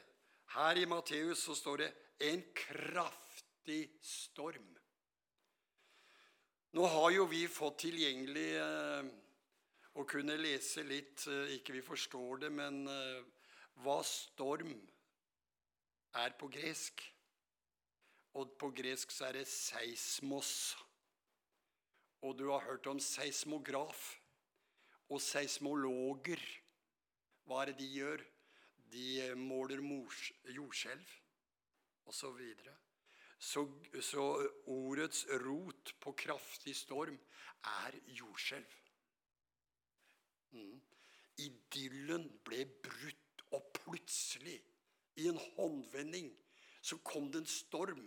Her 0.55 0.79
i 0.79 0.85
Matteus 0.87 1.43
så 1.43 1.55
står 1.55 1.77
det 1.77 1.93
'en 2.19 2.43
kraftig 2.55 3.89
storm'. 4.01 4.77
Nå 6.71 6.87
har 6.87 7.09
jo 7.11 7.25
vi 7.25 7.47
fått 7.47 7.79
tilgjengelig 7.79 8.55
eh, 8.55 9.03
å 9.95 10.03
kunne 10.07 10.35
lese 10.39 10.83
litt 10.83 11.25
eh, 11.31 11.55
Ikke 11.57 11.75
vi 11.75 11.83
forstår 11.85 12.45
det, 12.45 12.51
men 12.51 12.83
eh, 12.91 13.23
hva 13.83 14.01
storm 14.07 14.73
er 16.15 16.35
på 16.39 16.49
gresk. 16.51 17.03
Og 18.35 18.55
på 18.59 18.71
gresk 18.75 19.11
så 19.15 19.29
er 19.29 19.39
det 19.39 19.47
seismos. 19.51 20.75
Og 22.25 22.35
du 22.39 22.47
har 22.49 22.65
hørt 22.67 22.87
om 22.91 22.99
seismograf 22.99 24.15
og 25.11 25.21
seismologer. 25.21 26.41
Hva 27.45 27.61
er 27.61 27.71
det 27.71 27.77
de 27.83 27.91
gjør? 27.99 28.23
De 28.91 29.35
måler 29.39 29.83
jordskjelv 30.55 31.13
osv. 32.05 32.15
Så, 32.15 32.31
videre. 32.37 32.75
så 33.39 33.67
Så 34.01 34.25
ordets 34.71 35.25
rot 35.43 35.93
på 35.99 36.15
kraftig 36.25 36.75
storm 36.75 37.19
er 37.85 37.99
jordskjelv. 38.07 38.84
Mm. 40.55 40.81
Idyllen 41.43 42.29
ble 42.47 42.63
brutt, 42.83 43.43
og 43.53 43.67
plutselig 43.75 44.57
i 45.19 45.27
en 45.29 45.39
håndvending 45.55 46.31
så 46.85 46.97
kom 47.07 47.29
det 47.31 47.43
en 47.43 47.49
storm 47.49 48.05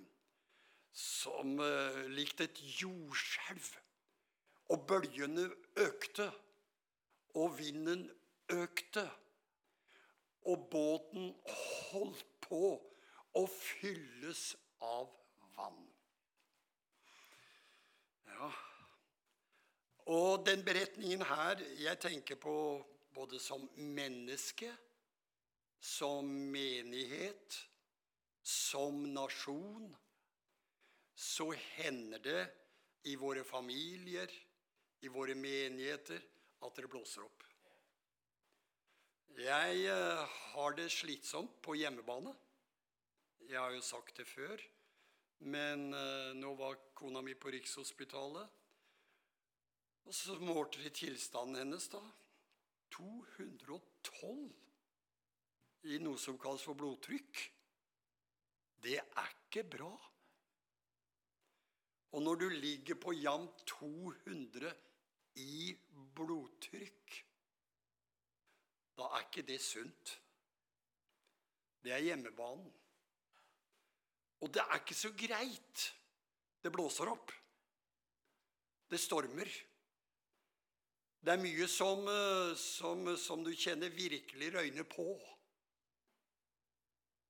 som 0.92 1.58
uh, 1.61 2.04
likte 2.12 2.48
et 2.48 2.61
jordskjelv. 2.80 3.68
Og 4.68 4.84
bølgene 4.88 5.46
økte, 5.80 6.28
og 7.40 7.54
vinden 7.58 8.04
økte. 8.52 9.04
Og 10.48 10.68
båten 10.72 11.32
holdt 11.48 12.26
på 12.44 12.62
å 13.37 13.44
fylles 13.52 14.50
av 14.84 15.08
vann. 15.56 15.80
Ja. 18.32 18.50
Og 20.09 20.44
den 20.47 20.64
beretningen 20.64 21.23
her 21.29 21.61
jeg 21.81 22.01
tenker 22.01 22.38
på 22.40 22.55
både 23.14 23.40
som 23.42 23.64
menneske 23.77 24.71
som 25.81 26.27
menighet, 26.53 27.68
som 28.42 29.03
nasjon, 29.14 29.90
så 31.14 31.51
hender 31.53 32.23
det 32.23 32.42
i 33.11 33.16
våre 33.18 33.44
familier, 33.47 34.31
i 35.01 35.11
våre 35.12 35.35
menigheter, 35.38 36.23
at 36.66 36.75
det 36.79 36.90
blåser 36.90 37.23
opp. 37.27 37.44
Jeg 39.38 39.85
eh, 39.87 40.38
har 40.55 40.75
det 40.75 40.88
slitsomt 40.90 41.61
på 41.62 41.77
hjemmebane. 41.79 42.33
Jeg 43.47 43.61
har 43.61 43.71
jo 43.77 43.85
sagt 43.87 44.18
det 44.18 44.27
før. 44.27 44.59
Men 45.38 45.92
uh, 45.94 46.35
nå 46.35 46.51
var 46.59 46.75
kona 46.99 47.21
mi 47.23 47.37
på 47.38 47.53
Rikshospitalet. 47.55 48.58
Og 50.09 50.14
så 50.16 50.38
målte 50.40 50.81
de 50.81 50.88
tilstanden 50.88 51.59
hennes, 51.61 51.85
da. 51.92 52.01
212 52.97 54.49
i 55.92 55.99
noe 56.01 56.16
som 56.18 56.38
kalles 56.40 56.64
for 56.64 56.79
blodtrykk. 56.81 57.42
Det 58.81 58.97
er 58.97 59.29
ikke 59.35 59.66
bra. 59.77 59.90
Og 62.16 62.25
når 62.25 62.40
du 62.40 62.49
ligger 62.49 62.97
på 62.97 63.12
jevnt 63.18 63.66
200 63.68 64.73
i 65.44 65.77
blodtrykk, 66.16 67.21
da 68.97 69.12
er 69.12 69.29
ikke 69.29 69.44
det 69.53 69.61
sunt. 69.61 70.16
Det 71.85 71.92
er 71.92 72.07
hjemmebanen. 72.09 72.73
Og 74.40 74.55
det 74.55 74.64
er 74.64 74.81
ikke 74.81 74.97
så 74.97 75.12
greit. 75.12 75.88
Det 76.64 76.73
blåser 76.73 77.12
opp. 77.12 77.31
Det 78.88 78.99
stormer. 79.01 79.67
Det 81.24 81.35
er 81.35 81.42
mye 81.42 81.66
som, 81.70 82.07
eh, 82.09 82.54
som, 82.57 83.04
som 83.18 83.42
du 83.44 83.50
kjenner 83.57 83.90
virkelig 83.94 84.52
røyner 84.54 84.87
på. 84.88 85.09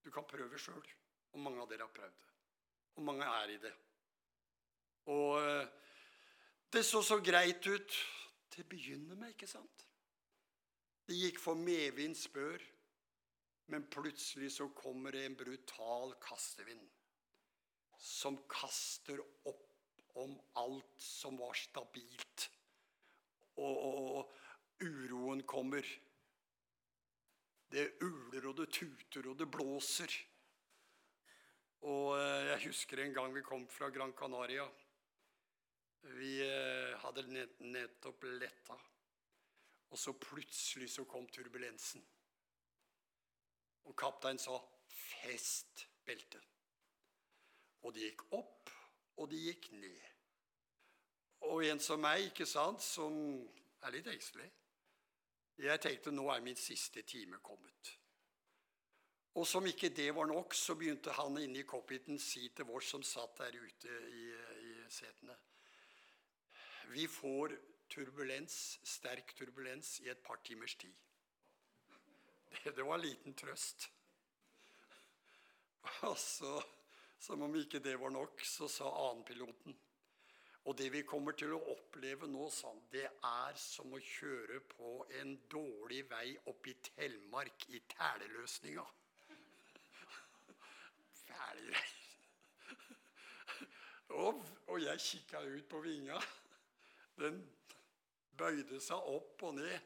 Du 0.04 0.10
kan 0.12 0.26
prøve 0.28 0.60
sjøl, 0.60 0.84
og 1.32 1.40
mange 1.44 1.62
av 1.62 1.70
dere 1.70 1.86
har 1.86 1.94
prøvd 1.96 2.16
det. 2.20 2.32
Og 2.98 3.06
mange 3.06 3.26
er 3.26 3.54
i 3.54 3.60
det. 3.62 3.74
Og 5.08 5.38
eh, 5.40 5.68
det 6.72 6.84
så 6.84 7.02
så 7.02 7.20
greit 7.24 7.64
ut 7.66 7.98
til 8.52 8.64
å 8.64 8.68
begynne 8.68 9.16
med, 9.16 9.32
ikke 9.32 9.48
sant? 9.48 9.86
Det 11.08 11.16
gikk 11.16 11.40
for 11.40 11.56
medvind 11.56 12.16
spør, 12.18 12.60
men 13.72 13.88
plutselig 13.88 14.50
så 14.58 14.68
kommer 14.76 15.16
det 15.16 15.24
en 15.24 15.36
brutal 15.36 16.12
kastevind 16.20 16.84
som 17.98 18.36
kaster 18.48 19.20
opp 19.48 19.64
om 20.20 20.34
alt 20.60 21.00
som 21.00 21.38
var 21.40 21.56
stabilt. 21.56 22.48
Og, 23.58 23.78
og, 23.84 24.16
og 24.18 24.84
uroen 24.86 25.42
kommer. 25.46 25.86
Det 27.68 27.90
uler, 28.00 28.46
og 28.48 28.56
det 28.56 28.68
tuter, 28.72 29.28
og 29.28 29.38
det 29.38 29.48
blåser. 29.52 30.12
Og 31.86 32.14
eh, 32.18 32.44
jeg 32.52 32.62
husker 32.66 33.02
en 33.02 33.14
gang 33.14 33.34
vi 33.34 33.44
kom 33.46 33.66
fra 33.70 33.90
Gran 33.94 34.14
Canaria. 34.16 34.64
Vi 36.18 36.38
eh, 36.42 36.94
hadde 37.02 37.26
nettopp 37.60 38.24
letta. 38.40 38.78
Og 39.88 39.98
så 39.98 40.14
plutselig 40.20 40.90
så 40.92 41.04
kom 41.08 41.28
turbulensen. 41.32 42.04
Og 43.88 43.96
kapteinen 43.96 44.38
sa 44.38 44.58
'fest 44.88 45.86
beltet'. 46.04 46.44
Og 47.82 47.94
det 47.94 48.02
gikk 48.02 48.24
opp, 48.32 48.70
og 49.16 49.30
det 49.30 49.38
gikk 49.38 49.70
ned. 49.72 50.17
Og 51.46 51.64
en 51.66 51.80
som 51.80 52.00
meg, 52.02 52.28
ikke 52.30 52.46
sant, 52.46 52.82
som 52.82 53.14
er 53.86 53.94
litt 53.94 54.08
engstelig 54.10 54.48
Jeg 55.58 55.80
tenkte 55.82 56.12
nå 56.14 56.28
er 56.30 56.42
min 56.42 56.58
siste 56.58 57.02
time 57.02 57.38
kommet. 57.42 57.94
Og 59.38 59.46
som 59.46 59.66
ikke 59.66 59.90
det 59.94 60.08
var 60.14 60.26
nok, 60.26 60.54
så 60.54 60.74
begynte 60.74 61.14
han 61.14 61.38
inne 61.38 61.60
i 61.60 61.66
cockpiten 61.66 62.18
si 62.18 62.48
til 62.54 62.66
vårs 62.66 62.90
som 62.90 63.02
satt 63.06 63.38
der 63.38 63.58
ute 63.58 63.98
i, 64.10 64.24
i 64.70 64.72
setene 64.90 65.36
Vi 66.94 67.06
får 67.06 67.54
turbulens, 67.88 68.78
sterk 68.84 69.34
turbulens 69.36 69.98
i 70.04 70.10
et 70.10 70.18
par 70.24 70.40
timers 70.44 70.74
tid. 70.74 70.94
Det, 72.48 72.74
det 72.76 72.84
var 72.84 72.98
liten 72.98 73.34
trøst. 73.36 73.90
Og 76.08 76.18
så 76.18 76.58
som 77.20 77.42
om 77.42 77.54
ikke 77.58 77.80
det 77.82 77.96
var 78.00 78.12
nok, 78.14 78.42
så 78.46 78.68
sa 78.70 78.88
annenpiloten 79.08 79.76
Og 80.68 80.76
det 80.76 80.90
vi 80.92 81.00
kommer 81.08 81.32
til 81.32 81.54
å 81.56 81.62
oppleve 81.72 82.28
nå, 82.28 82.44
sa 82.52 82.68
det 82.92 83.06
er 83.08 83.54
som 83.56 83.94
å 83.96 84.00
kjøre 84.04 84.60
på 84.68 84.90
en 85.16 85.30
dårlig 85.48 86.02
vei 86.10 86.34
opp 86.50 86.68
i 86.68 86.74
Telemark 86.90 87.64
i 87.72 87.80
tæleløsninga. 87.88 88.84
Fæle 91.22 91.70
greier. 91.70 91.94
Og, 94.18 94.44
og 94.66 94.80
jeg 94.82 95.04
kikka 95.04 95.40
ut 95.44 95.66
på 95.72 95.80
vinga. 95.84 96.20
Den 97.16 97.40
bøyde 98.36 98.80
seg 98.80 99.08
opp 99.08 99.48
og 99.48 99.56
ned 99.58 99.78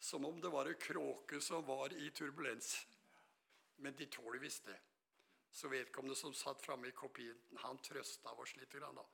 som 0.00 0.24
om 0.24 0.40
det 0.40 0.50
var 0.52 0.68
en 0.68 0.80
kråke 0.80 1.40
som 1.44 1.64
var 1.68 1.92
i 1.92 2.10
turbulens. 2.16 2.78
Men 3.84 3.96
de 3.96 4.08
tåler 4.08 4.40
visst 4.40 4.64
det. 4.72 4.76
Så 5.52 5.68
vedkommende 5.68 6.16
som 6.16 6.32
satt 6.36 6.62
framme 6.64 6.88
i 6.88 6.96
kopien, 6.96 7.36
han 7.60 7.80
trøsta 7.84 8.32
oss 8.38 8.54
litt 8.56 8.72
Grann, 8.72 8.96
da, 8.96 9.04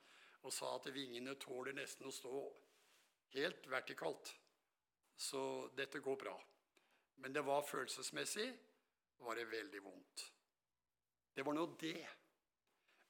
og 0.45 0.53
sa 0.53 0.75
at 0.77 0.89
vingene 0.93 1.35
tåler 1.41 1.75
nesten 1.75 2.07
å 2.07 2.13
stå 2.13 2.41
helt 3.35 3.67
vertikalt. 3.71 4.33
Så 5.17 5.41
dette 5.75 5.99
går 6.03 6.17
bra. 6.21 6.35
Men 7.23 7.33
det 7.33 7.43
var 7.45 7.65
følelsesmessig 7.65 8.47
var 9.25 9.35
det 9.39 9.47
veldig 9.49 9.81
vondt. 9.83 10.25
Det 11.33 11.45
var 11.45 11.57
nå 11.57 11.65
det. 11.81 12.05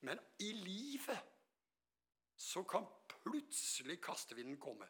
Men 0.08 0.20
i 0.44 0.54
livet 0.54 1.34
så 2.38 2.63
kan 2.63 2.86
plutselig 3.12 4.00
kastevinden 4.04 4.60
komme. 4.62 4.88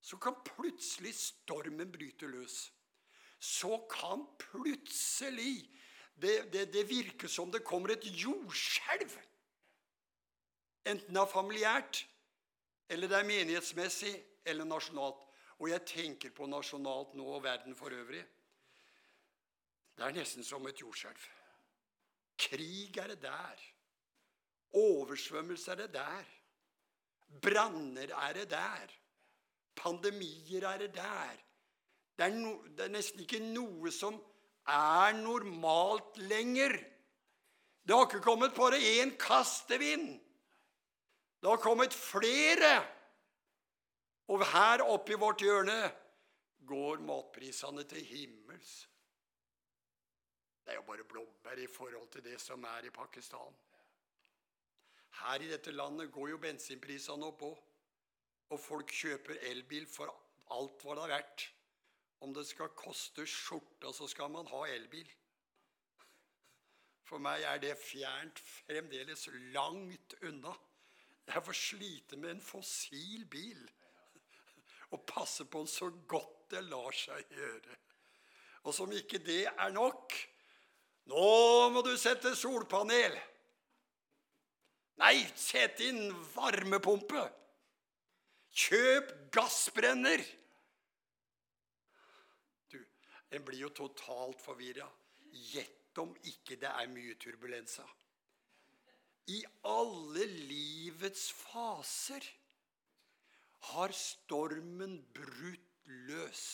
Så 0.00 0.18
kan 0.22 0.36
plutselig 0.44 1.14
stormen 1.18 1.90
bryte 1.92 2.28
løs. 2.30 2.66
Så 3.38 3.78
kan 3.90 4.24
plutselig 4.38 5.66
det, 6.14 6.52
det, 6.52 6.68
det 6.72 6.84
virker 6.88 7.28
som 7.28 7.50
det 7.52 7.64
kommer 7.64 7.92
et 7.92 8.06
jordskjelv. 8.06 9.16
Enten 10.86 11.14
det 11.14 11.22
er 11.22 11.30
familiært, 11.30 12.02
eller 12.88 13.10
det 13.10 13.18
er 13.18 13.28
menighetsmessig, 13.28 14.14
eller 14.46 14.68
nasjonalt. 14.68 15.22
Og 15.58 15.70
jeg 15.70 15.86
tenker 15.88 16.34
på 16.36 16.46
nasjonalt 16.46 17.14
nå 17.18 17.26
og 17.38 17.42
verden 17.42 17.74
for 17.74 17.90
øvrig. 17.90 18.22
Det 19.96 20.04
er 20.04 20.14
nesten 20.14 20.44
som 20.44 20.66
et 20.68 20.80
jordskjelv. 20.80 21.24
Krig 22.38 22.98
er 23.00 23.14
det 23.14 23.22
der. 23.22 23.62
Oversvømmelse 24.76 25.70
er 25.72 25.80
det 25.80 25.92
der. 25.94 26.24
Branner 27.42 28.12
er 28.28 28.32
det 28.36 28.50
der. 28.50 28.92
Pandemier 29.76 30.68
er 30.68 30.78
det 30.78 30.94
der. 30.94 31.36
Det 32.16 32.24
er, 32.24 32.36
no, 32.36 32.52
det 32.76 32.84
er 32.84 32.92
nesten 32.92 33.24
ikke 33.24 33.40
noe 33.40 33.90
som 33.92 34.20
er 34.68 35.16
normalt 35.16 36.20
lenger. 36.28 36.76
Det 37.86 37.94
har 37.94 38.06
ikke 38.08 38.24
kommet 38.24 38.54
bare 38.56 38.78
én 38.78 39.16
kastevind. 39.20 40.20
Det 41.46 41.52
har 41.52 41.60
kommet 41.62 41.94
flere. 41.94 42.72
Og 44.34 44.42
her 44.50 44.82
oppe 44.82 45.12
i 45.14 45.18
vårt 45.22 45.44
hjørne 45.46 45.76
går 46.66 47.04
matprisene 47.06 47.84
til 47.86 48.02
himmels. 48.02 48.72
Det 50.64 50.74
er 50.74 50.80
jo 50.80 50.82
bare 50.88 51.06
blåbær 51.06 51.62
i 51.62 51.68
forhold 51.70 52.10
til 52.10 52.26
det 52.26 52.40
som 52.42 52.66
er 52.66 52.90
i 52.90 52.90
Pakistan. 52.90 53.54
Her 55.20 55.46
i 55.46 55.52
dette 55.52 55.70
landet 55.70 56.10
går 56.10 56.34
jo 56.34 56.42
bensinprisene 56.48 57.30
opp 57.30 57.46
òg. 57.52 57.62
Og 58.50 58.64
folk 58.66 58.90
kjøper 58.90 59.38
elbil 59.52 59.86
for 59.86 60.10
alt 60.50 60.82
hva 60.82 60.98
det 60.98 61.06
er 61.06 61.14
verdt. 61.14 61.48
Om 62.26 62.34
det 62.34 62.48
skal 62.50 62.74
koste 62.74 63.22
skjorta, 63.22 63.94
så 63.94 64.10
skal 64.10 64.34
man 64.34 64.50
ha 64.50 64.66
elbil. 64.74 65.06
For 67.06 67.22
meg 67.22 67.46
er 67.46 67.62
det 67.62 67.76
fjernt 67.78 68.42
fremdeles 68.50 69.28
langt 69.54 70.18
unna. 70.26 70.58
Jeg 71.26 71.42
får 71.44 71.58
slite 71.58 72.16
med 72.16 72.36
en 72.36 72.44
fossil 72.44 73.26
bil 73.30 73.64
og 74.94 75.02
passe 75.08 75.44
på 75.50 75.64
den 75.64 75.70
så 75.70 75.90
godt 76.08 76.50
det 76.52 76.62
lar 76.68 76.94
seg 76.94 77.34
gjøre. 77.34 77.78
Og 78.66 78.74
som 78.74 78.92
ikke 78.94 79.18
det 79.22 79.44
er 79.50 79.74
nok 79.74 80.14
Nå 81.06 81.26
må 81.70 81.84
du 81.86 81.92
sette 81.94 82.32
solpanel. 82.34 83.12
Nei, 84.98 85.20
sett 85.38 85.78
inn 85.86 86.08
varmepumpe. 86.32 87.20
Kjøp 88.50 89.12
gassbrenner. 89.36 90.24
Du, 92.66 92.80
En 93.30 93.46
blir 93.46 93.60
jo 93.68 93.70
totalt 93.70 94.42
forvirra. 94.42 94.88
Gjett 95.52 96.02
om 96.02 96.10
ikke 96.26 96.58
det 96.58 96.72
er 96.72 96.90
mye 96.90 97.14
turbulenser. 97.22 97.86
I 99.26 99.40
alle 99.66 100.26
livets 100.46 101.28
faser 101.34 102.22
har 103.72 103.94
stormen 103.96 105.00
brutt 105.16 105.66
løs. 106.06 106.44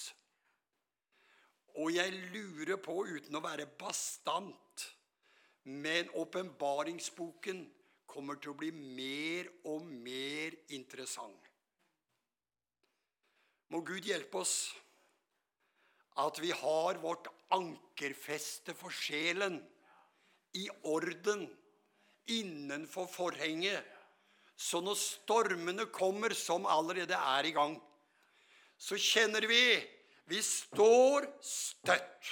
Og 1.77 1.93
jeg 1.95 2.13
lurer 2.33 2.79
på, 2.81 2.97
uten 3.09 3.37
å 3.37 3.45
være 3.45 3.69
bastant, 3.81 4.89
men 5.65 6.11
åpenbaringsboken 6.19 7.63
kommer 8.09 8.41
til 8.41 8.53
å 8.53 8.59
bli 8.61 8.73
mer 8.73 9.49
og 9.69 9.85
mer 9.89 10.57
interessant. 10.73 11.49
Må 13.73 13.81
Gud 13.89 14.05
hjelpe 14.05 14.43
oss 14.43 14.57
at 16.21 16.41
vi 16.45 16.51
har 16.53 17.01
vårt 17.01 17.31
ankerfeste 17.57 18.75
for 18.77 18.93
sjelen 18.93 19.57
i 20.61 20.67
orden 20.85 21.47
innenfor 22.31 23.09
forhenget. 23.11 23.83
Så 24.57 24.81
når 24.85 24.99
stormene 24.99 25.89
kommer, 25.91 26.35
som 26.37 26.67
allerede 26.71 27.17
er 27.17 27.49
i 27.49 27.55
gang, 27.57 27.75
så 28.79 28.99
kjenner 28.99 29.47
vi 29.51 29.63
vi 30.31 30.39
står 30.43 31.27
støtt. 31.45 32.31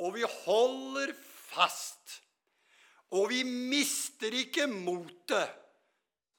Og 0.00 0.16
vi 0.16 0.24
holder 0.44 1.12
fast. 1.16 2.18
Og 3.14 3.28
vi 3.30 3.42
mister 3.46 4.34
ikke 4.34 4.66
motet 4.70 5.52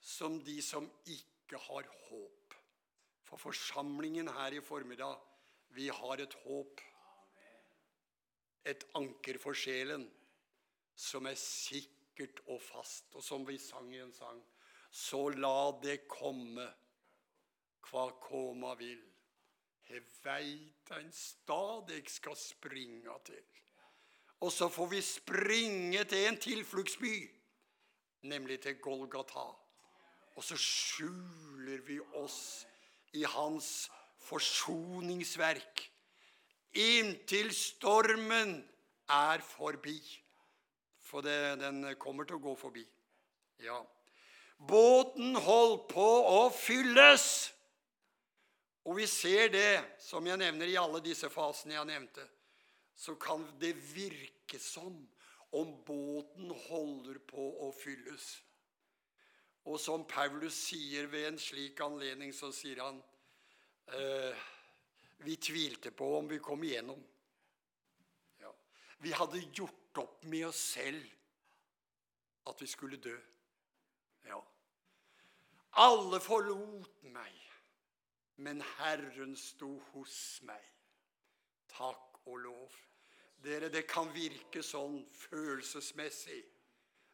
som 0.04 0.40
de 0.44 0.58
som 0.66 0.90
ikke 1.08 1.60
har 1.70 1.88
håp. 2.10 2.58
For 3.28 3.40
forsamlingen 3.40 4.30
her 4.32 4.58
i 4.58 4.64
formiddag 4.64 5.18
Vi 5.76 5.90
har 5.92 6.22
et 6.24 6.34
håp, 6.48 6.80
et 8.66 8.86
anker 8.96 9.38
for 9.38 9.54
sjelen, 9.54 10.06
som 10.96 11.28
er 11.28 11.36
sikkert 12.18 12.40
og 12.48 12.62
fast. 12.62 13.14
Og 13.16 13.24
som 13.24 13.46
vi 13.48 13.58
sang 13.58 13.94
i 13.94 14.02
en 14.02 14.14
sang 14.14 14.42
Så 14.92 15.30
la 15.30 15.72
det 15.84 16.08
komme 16.08 16.66
hva 17.90 18.10
koma 18.20 18.74
vil. 18.76 19.02
Jeg 19.90 20.02
veit 20.24 20.92
ein 20.92 21.12
jeg 21.90 22.10
skal 22.10 22.36
springa 22.36 23.18
til. 23.26 23.44
Og 24.42 24.52
så 24.52 24.70
får 24.70 24.88
vi 24.88 25.02
springe 25.02 26.04
til 26.04 26.28
en 26.28 26.38
tilfluktsby, 26.38 27.30
nemlig 28.22 28.62
til 28.62 28.80
Golgata. 28.80 29.48
Og 30.36 30.44
så 30.44 30.56
skjuler 30.56 31.82
vi 31.82 32.00
oss 32.14 32.66
i 33.14 33.24
hans 33.24 33.90
forsoningsverk 34.20 35.92
inntil 36.74 37.54
stormen 37.54 38.64
er 39.10 39.42
forbi. 39.42 40.27
For 41.08 41.24
det, 41.24 41.58
den 41.62 41.86
kommer 42.02 42.28
til 42.28 42.38
å 42.38 42.44
gå 42.50 42.56
forbi. 42.60 42.84
Ja. 43.64 43.78
Båten 44.58 45.38
holdt 45.40 45.88
på 45.94 46.08
å 46.28 46.48
fylles. 46.52 47.28
Og 48.88 49.00
vi 49.00 49.08
ser 49.08 49.52
det, 49.52 49.72
som 50.00 50.26
jeg 50.28 50.40
nevner 50.40 50.70
i 50.72 50.80
alle 50.80 51.02
disse 51.04 51.30
fasene 51.32 51.76
jeg 51.76 51.90
nevnte, 51.90 52.24
så 52.98 53.16
kan 53.20 53.44
det 53.60 53.74
virke 53.94 54.60
som 54.60 54.96
om 55.56 55.74
båten 55.86 56.52
holder 56.68 57.20
på 57.28 57.50
å 57.68 57.72
fylles. 57.76 58.30
Og 59.68 59.80
som 59.80 60.06
Paulus 60.08 60.56
sier 60.70 61.10
ved 61.12 61.28
en 61.34 61.40
slik 61.42 61.80
anledning, 61.84 62.32
så 62.34 62.54
sier 62.56 62.80
han 62.86 63.02
eh, 63.92 64.46
Vi 65.28 65.36
tvilte 65.42 65.92
på 65.92 66.08
om 66.20 66.28
vi 66.30 66.40
kom 66.40 66.64
igjennom. 66.64 67.00
Vi 69.04 69.14
hadde 69.14 69.44
gjort 69.54 70.02
opp 70.02 70.24
med 70.30 70.48
oss 70.48 70.62
selv 70.74 71.04
at 72.48 72.62
vi 72.62 72.68
skulle 72.70 72.98
dø. 73.02 73.18
Ja. 74.28 74.40
Alle 75.84 76.20
forlot 76.24 77.04
meg 77.14 77.48
men 78.38 78.62
Herren 78.78 79.36
sto 79.38 79.70
hos 79.94 80.18
meg. 80.46 80.62
Takk 81.72 82.20
og 82.28 82.38
lov. 82.44 82.76
Dere, 83.42 83.70
det 83.74 83.86
kan 83.90 84.10
virke 84.14 84.64
sånn 84.66 85.00
følelsesmessig. 85.14 86.42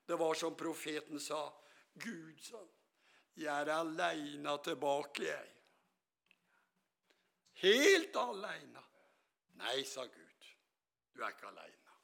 Det 0.07 0.17
var 0.19 0.35
som 0.39 0.55
profeten 0.59 1.19
sa. 1.23 1.45
Gud, 1.93 2.39
sa 2.43 2.63
jeg 3.33 3.49
er 3.49 3.71
aleine 3.73 4.51
tilbake, 4.61 5.23
jeg. 5.25 5.47
Helt 7.63 8.17
aleine. 8.19 8.83
Nei, 9.57 9.79
sa 9.89 10.03
Gud, 10.05 10.22
du 11.13 11.21
er 11.21 11.33
ikke 11.33 11.47
aleine. 11.47 11.97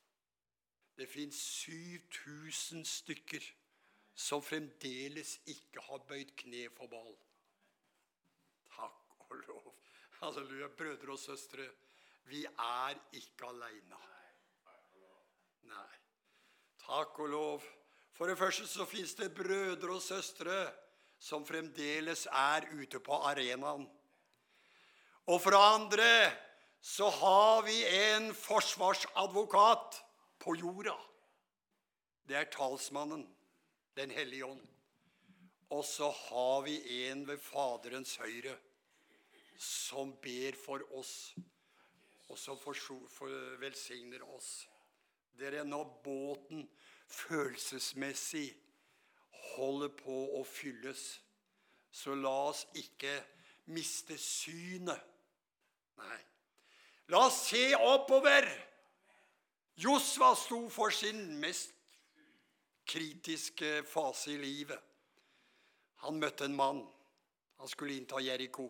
Det 0.97 1.07
fins 1.09 1.39
7000 1.63 2.85
stykker 2.85 3.45
som 4.15 4.43
fremdeles 4.43 5.37
ikke 5.47 5.81
har 5.87 6.05
bøyd 6.07 6.35
kne 6.37 6.67
for 6.75 6.91
Bal 6.91 7.15
og 9.29 9.47
lov. 9.47 9.75
Halleluja. 10.19 10.67
Brødre 10.67 11.11
og 11.11 11.19
søstre, 11.19 11.69
vi 12.23 12.45
er 12.45 12.95
ikke 13.13 13.45
aleine. 13.45 13.99
Nei. 15.69 15.95
Takk 16.85 17.19
og 17.19 17.29
lov. 17.29 17.63
For 18.13 18.27
det 18.27 18.37
første 18.37 18.67
så 18.67 18.85
fins 18.85 19.13
det 19.15 19.33
brødre 19.35 19.93
og 19.95 20.01
søstre 20.01 20.57
som 21.19 21.45
fremdeles 21.45 22.25
er 22.31 22.67
ute 22.73 22.99
på 22.99 23.13
arenaen. 23.13 23.85
Og 25.29 25.41
for 25.41 25.53
det 25.53 25.59
andre 25.61 26.09
så 26.81 27.09
har 27.09 27.61
vi 27.67 27.77
en 28.13 28.33
forsvarsadvokat 28.33 30.03
på 30.39 30.55
jorda. 30.55 30.95
Det 32.27 32.37
er 32.37 32.51
talsmannen, 32.53 33.27
Den 33.95 34.11
hellige 34.11 34.45
ånd. 34.45 34.67
Og 35.69 35.85
så 35.85 36.07
har 36.11 36.61
vi 36.61 36.77
en 37.09 37.25
ved 37.27 37.37
Faderens 37.37 38.15
høyre 38.15 38.55
som 39.59 40.13
ber 40.23 40.55
for 40.55 40.79
oss, 40.95 41.35
og 42.29 42.37
som 42.39 42.57
velsigner 43.59 44.23
oss. 44.35 44.69
Dere, 45.35 45.65
når 45.65 45.83
båten 46.03 46.63
følelsesmessig 47.07 48.47
holder 49.57 49.91
på 49.99 50.15
å 50.39 50.45
fylles, 50.47 51.19
så 51.91 52.15
la 52.15 52.35
oss 52.53 52.65
ikke 52.77 53.17
miste 53.75 54.17
synet. 54.17 55.03
Nei. 55.99 56.19
La 57.09 57.25
oss 57.25 57.47
se 57.49 57.75
oppover. 57.75 58.45
Josva 59.79 60.35
sto 60.35 60.67
for 60.69 60.91
sin 60.93 61.39
mest 61.39 61.73
kritiske 62.89 63.83
fase 63.87 64.33
i 64.33 64.41
livet. 64.41 64.81
Han 66.03 66.19
møtte 66.21 66.45
en 66.45 66.55
mann. 66.55 66.83
Han 67.59 67.67
skulle 67.67 67.97
innta 67.97 68.21
Jeriko 68.23 68.69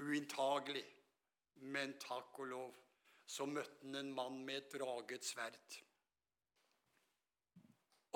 uinntagelig. 0.00 0.84
Men 1.60 1.92
takk 2.00 2.38
og 2.40 2.48
lov, 2.48 2.74
så 3.28 3.46
møtte 3.46 3.84
han 3.84 3.98
en 4.00 4.12
mann 4.16 4.40
med 4.46 4.62
et 4.62 4.74
draget 4.78 5.26
sverd. 5.28 5.76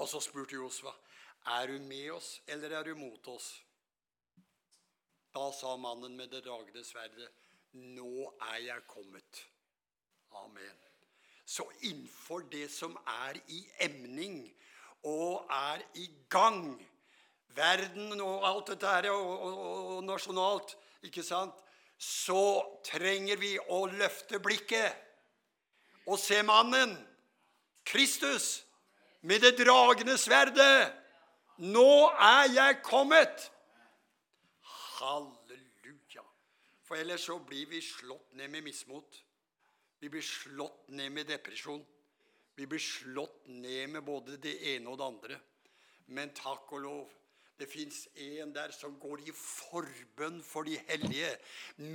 Og 0.00 0.08
så 0.10 0.20
spurte 0.24 0.56
Josva, 0.56 0.94
er 1.60 1.68
du 1.68 1.78
med 1.84 2.10
oss, 2.16 2.38
eller 2.48 2.72
er 2.72 2.88
du 2.88 2.94
mot 2.98 3.28
oss? 3.28 3.52
Da 5.34 5.50
sa 5.52 5.74
mannen 5.76 6.16
med 6.16 6.32
det 6.32 6.44
dragede 6.46 6.82
sverdet, 6.86 7.28
nå 7.74 8.30
er 8.52 8.60
jeg 8.66 8.86
kommet. 8.90 9.44
Amen. 10.44 10.78
Så 11.44 11.66
innenfor 11.82 12.46
det 12.50 12.70
som 12.72 12.96
er 13.26 13.38
i 13.52 13.60
emning 13.84 14.46
og 15.04 15.50
er 15.52 15.82
i 16.00 16.08
gang, 16.32 16.78
verden 17.54 18.20
og 18.20 18.46
alt 18.48 18.72
dette 18.72 18.88
her, 18.88 19.10
og, 19.12 19.34
og, 19.40 19.58
og 19.96 20.04
nasjonalt, 20.08 20.76
ikke 21.04 21.22
sant? 21.22 21.60
så 22.04 22.64
trenger 22.84 23.38
vi 23.38 23.54
å 23.70 23.84
løfte 23.86 24.40
blikket 24.42 24.98
og 26.10 26.18
se 26.20 26.40
mannen, 26.44 26.96
Kristus, 27.86 28.64
med 29.24 29.40
det 29.44 29.54
dragende 29.60 30.18
sverdet. 30.20 30.90
Nå 31.64 32.10
er 32.12 32.50
jeg 32.52 32.82
kommet! 32.84 33.46
Halleluja. 34.98 35.43
For 36.94 37.00
ellers 37.02 37.24
så 37.26 37.34
blir 37.42 37.66
vi 37.66 37.80
slått 37.82 38.36
ned 38.38 38.52
med 38.52 38.62
mismot. 38.62 39.16
Vi 39.98 40.06
blir 40.08 40.22
slått 40.22 40.92
ned 40.94 41.10
med 41.10 41.26
depresjon. 41.26 41.80
Vi 42.54 42.68
blir 42.70 42.78
slått 42.78 43.48
ned 43.50 43.88
med 43.90 44.04
både 44.06 44.36
det 44.38 44.52
ene 44.76 44.92
og 44.92 45.00
det 45.00 45.08
andre. 45.08 45.38
Men 46.14 46.30
takk 46.38 46.70
og 46.76 46.84
lov 46.84 47.16
det 47.58 47.66
fins 47.66 48.04
en 48.14 48.52
der 48.54 48.70
som 48.76 48.94
går 49.02 49.24
i 49.26 49.34
forbønn 49.34 50.38
for 50.46 50.70
de 50.70 50.76
hellige 50.86 51.32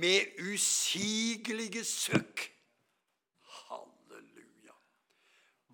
med 0.02 0.36
usigelige 0.36 1.86
søkk. 1.88 2.44
Halleluja. 3.56 4.76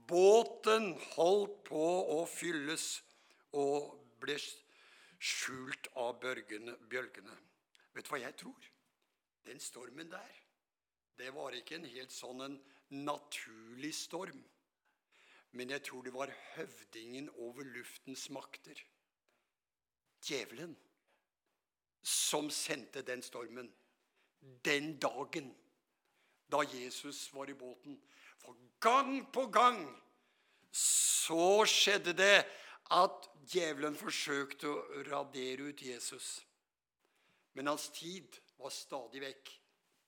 Båten 0.07 0.93
holdt 1.16 1.59
på 1.72 1.83
å 2.14 2.22
fylles 2.31 2.87
og 3.59 3.91
ble 4.22 4.39
skjult 5.18 5.91
av 5.99 6.14
bølgene. 6.22 6.79
Vet 6.87 8.07
du 8.07 8.14
hva 8.14 8.22
jeg 8.22 8.39
tror? 8.39 8.72
Den 9.47 9.61
stormen 9.62 10.11
der, 10.11 10.42
det 11.16 11.30
var 11.34 11.55
ikke 11.57 11.78
en 11.78 11.88
helt 11.88 12.12
sånn 12.12 12.42
en 12.44 12.57
naturlig 12.92 13.92
storm. 13.97 14.42
Men 15.57 15.72
jeg 15.72 15.84
tror 15.86 16.05
det 16.05 16.12
var 16.14 16.32
høvdingen 16.57 17.30
over 17.47 17.64
luftens 17.64 18.26
makter 18.34 18.80
djevelen 20.26 20.74
som 22.07 22.51
sendte 22.51 23.03
den 23.07 23.22
stormen 23.24 23.70
den 24.66 24.97
dagen 25.03 25.49
da 26.51 26.62
Jesus 26.70 27.26
var 27.34 27.51
i 27.51 27.57
båten. 27.59 27.97
For 28.38 28.55
gang 28.82 29.24
på 29.32 29.47
gang 29.51 29.80
så 30.70 31.64
skjedde 31.66 32.14
det 32.14 32.44
at 32.94 33.30
djevelen 33.51 33.97
forsøkte 33.99 34.70
å 34.70 35.03
radere 35.09 35.72
ut 35.72 35.82
Jesus. 35.82 36.44
Men 37.57 37.72
hans 37.72 37.88
tid 37.97 38.36
var 38.59 38.72
stadig 38.74 39.22
vekk 39.22 39.52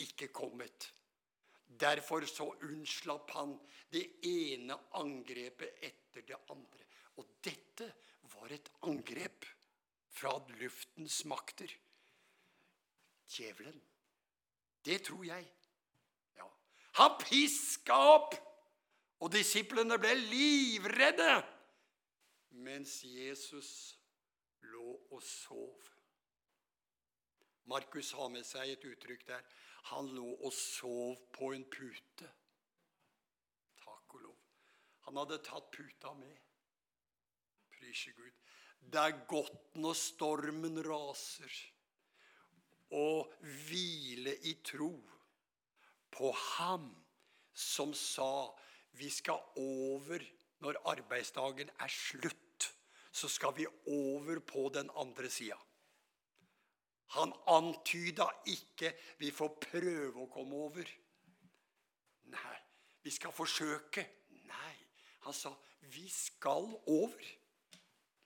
ikke 0.04 0.28
kommet. 0.34 0.92
Derfor 1.68 2.24
så 2.26 2.48
unnslapp 2.64 3.30
han 3.36 3.54
det 3.92 4.04
ene 4.24 4.76
angrepet 4.98 5.82
etter 5.84 6.24
det 6.26 6.38
andre. 6.50 6.86
Og 7.18 7.28
dette 7.44 7.90
var 8.34 8.52
et 8.54 8.70
angrep 8.86 9.46
fra 10.14 10.32
luftens 10.60 11.24
makter. 11.28 11.70
Djevelen. 13.28 13.80
Det 14.84 15.02
tror 15.04 15.24
jeg. 15.26 15.44
Ja. 16.38 16.46
Han 17.02 17.18
piska 17.20 17.96
opp, 18.14 18.34
og 19.18 19.32
disiplene 19.34 19.98
ble 20.00 20.14
livredde 20.14 21.30
mens 22.64 23.02
Jesus 23.04 23.98
lå 24.70 24.94
og 25.10 25.22
sov. 25.22 25.97
Markus 27.68 28.12
har 28.16 28.30
med 28.32 28.46
seg 28.48 28.72
et 28.72 28.84
uttrykk 28.88 29.26
der. 29.28 29.44
Han 29.92 30.08
lå 30.16 30.26
og 30.44 30.52
sov 30.54 31.18
på 31.34 31.52
en 31.56 31.64
pute. 31.68 32.28
Takk 33.82 34.16
og 34.16 34.24
lov. 34.24 34.38
Han 35.08 35.20
hadde 35.20 35.40
tatt 35.44 35.68
puta 35.74 36.14
med. 36.16 36.38
Prise 37.76 38.12
Gud. 38.16 38.32
Det 38.80 39.00
er 39.02 39.20
godt 39.28 39.76
når 39.82 39.96
stormen 39.98 40.80
raser, 40.86 41.52
å 42.88 43.28
hvile 43.68 44.32
i 44.48 44.54
tro 44.64 44.94
på 46.14 46.30
Ham 46.32 46.88
som 47.52 47.92
sa 47.92 48.48
vi 48.96 49.10
skal 49.12 49.42
over 49.60 50.24
når 50.64 50.80
arbeidsdagen 50.94 51.68
er 51.76 51.92
slutt. 51.92 52.70
Så 53.12 53.28
skal 53.28 53.52
vi 53.56 53.66
over 53.92 54.40
på 54.40 54.68
den 54.72 54.88
andre 54.96 55.28
sida. 55.32 55.58
Han 57.08 57.32
antyda 57.46 58.28
ikke 58.46 58.92
'vi 59.18 59.30
får 59.30 59.48
prøve 59.60 60.22
å 60.22 60.30
komme 60.32 60.56
over'. 60.56 60.90
Nei, 62.24 62.56
vi 63.02 63.10
skal 63.10 63.32
forsøke. 63.32 64.04
Nei, 64.44 64.74
han 65.20 65.32
sa 65.32 65.54
'vi 65.80 66.08
skal 66.08 66.68
over'. 66.86 67.36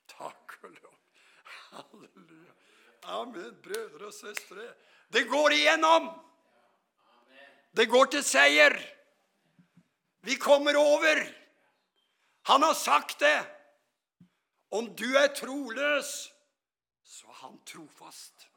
Takk 0.08 0.58
og 0.62 0.70
lov. 0.70 0.98
Halleluja. 1.44 2.52
Amen, 3.02 3.62
brødre 3.62 4.06
og 4.06 4.14
søstre. 4.14 4.74
Det 5.12 5.28
går 5.28 5.50
igjennom. 5.50 6.10
Det 7.76 7.88
går 7.88 8.04
til 8.04 8.24
seier. 8.24 8.76
Vi 10.22 10.34
kommer 10.34 10.76
over. 10.76 11.22
Han 12.42 12.62
har 12.62 12.74
sagt 12.74 13.20
det. 13.20 13.46
Om 14.70 14.96
du 14.96 15.16
er 15.16 15.34
troløs, 15.34 16.32
så 17.04 17.26
er 17.28 17.32
han 17.32 17.58
trofast. 17.66 18.48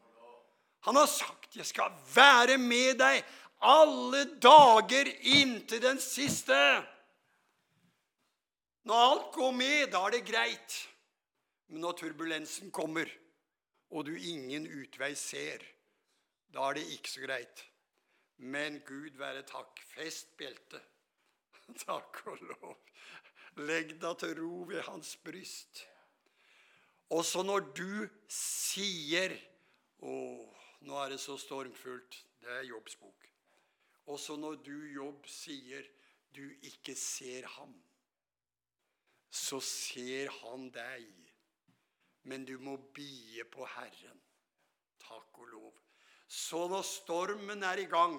Han 0.86 0.96
har 0.96 1.08
sagt 1.08 1.56
'Jeg 1.56 1.66
skal 1.66 1.92
være 2.16 2.58
med 2.58 3.00
deg 3.00 3.24
alle 3.62 4.26
dager 4.40 5.08
inntil 5.22 5.82
den 5.82 5.98
siste'. 5.98 6.86
Når 8.86 8.96
alt 8.96 9.32
går 9.34 9.52
med, 9.52 9.88
da 9.92 10.04
er 10.06 10.12
det 10.14 10.28
greit. 10.28 10.90
Men 11.68 11.82
når 11.82 11.92
turbulensen 11.92 12.72
kommer, 12.72 13.10
og 13.90 14.06
du 14.06 14.14
ingen 14.14 14.68
utvei 14.68 15.16
ser, 15.16 15.64
da 16.54 16.70
er 16.70 16.78
det 16.78 16.86
ikke 16.94 17.10
så 17.10 17.22
greit. 17.26 17.66
Men 18.38 18.82
Gud 18.86 19.18
være 19.18 19.42
takk. 19.42 19.82
Fest 19.96 20.38
beltet. 20.38 20.84
Takk 21.88 22.22
og 22.28 22.38
lov. 22.42 22.78
Legg 23.66 23.96
deg 24.02 24.18
til 24.20 24.36
ro 24.38 24.66
ved 24.70 24.84
hans 24.86 25.16
bryst. 25.24 25.86
Også 27.10 27.42
når 27.44 27.60
du 27.74 28.08
sier 28.30 29.34
'Å, 30.04 30.14
nå 30.86 30.98
er 31.02 31.16
det 31.16 31.20
så 31.20 31.38
stormfullt', 31.38 32.22
det 32.42 32.52
er 32.60 32.68
Jobbs 32.70 32.96
bok. 32.96 33.28
Også 34.06 34.36
når 34.38 34.60
du, 34.66 34.76
Jobb, 34.94 35.26
sier 35.28 35.86
du 36.36 36.44
ikke 36.62 36.96
ser 36.96 37.48
ham, 37.58 37.74
så 39.30 39.60
ser 39.60 40.30
han 40.42 40.70
deg. 40.74 41.08
Men 42.24 42.46
du 42.46 42.58
må 42.62 42.78
bie 42.94 43.44
på 43.50 43.66
Herren. 43.66 44.22
Takk 45.02 45.42
og 45.42 45.50
lov. 45.52 45.74
Så 46.28 46.68
når 46.68 46.82
stormen 46.82 47.64
er 47.64 47.82
i 47.82 47.90
gang, 47.90 48.18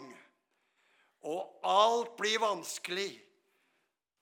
og 1.26 1.60
alt 1.66 2.12
blir 2.18 2.38
vanskelig 2.38 3.10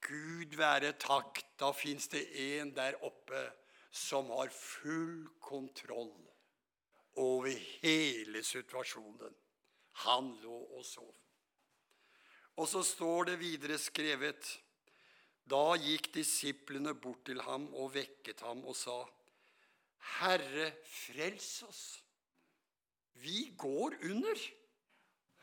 Gud 0.05 0.57
være 0.57 0.92
takk, 1.01 1.40
da 1.61 1.70
fins 1.72 2.09
det 2.12 2.26
en 2.36 2.72
der 2.76 2.97
oppe 3.05 3.40
som 3.95 4.28
har 4.36 4.53
full 4.53 5.24
kontroll 5.40 6.12
over 7.16 7.52
hele 7.82 8.42
situasjonen. 8.42 9.34
Han 10.04 10.32
lå 10.42 10.58
og 10.78 10.84
sov. 10.84 11.14
Og 12.56 12.68
så 12.68 12.82
står 12.82 13.30
det 13.30 13.40
videre 13.40 13.78
skrevet 13.78 14.60
Da 15.50 15.74
gikk 15.76 16.08
disiplene 16.14 16.94
bort 16.94 17.26
til 17.26 17.42
ham 17.44 17.66
og 17.74 17.92
vekket 17.94 18.40
ham 18.46 18.62
og 18.64 18.76
sa, 18.76 19.02
Herre, 20.20 20.70
frels 20.88 21.62
oss. 21.68 21.82
Vi 23.20 23.54
går 23.58 23.98
under. 24.08 24.40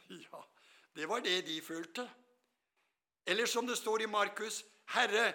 Ja, 0.09 0.41
det 0.95 1.07
var 1.09 1.22
det 1.22 1.45
de 1.47 1.61
følte. 1.61 2.09
Eller 3.26 3.45
som 3.45 3.67
det 3.67 3.78
står 3.78 4.01
i 4.01 4.09
Markus, 4.09 4.63
Herre, 4.95 5.34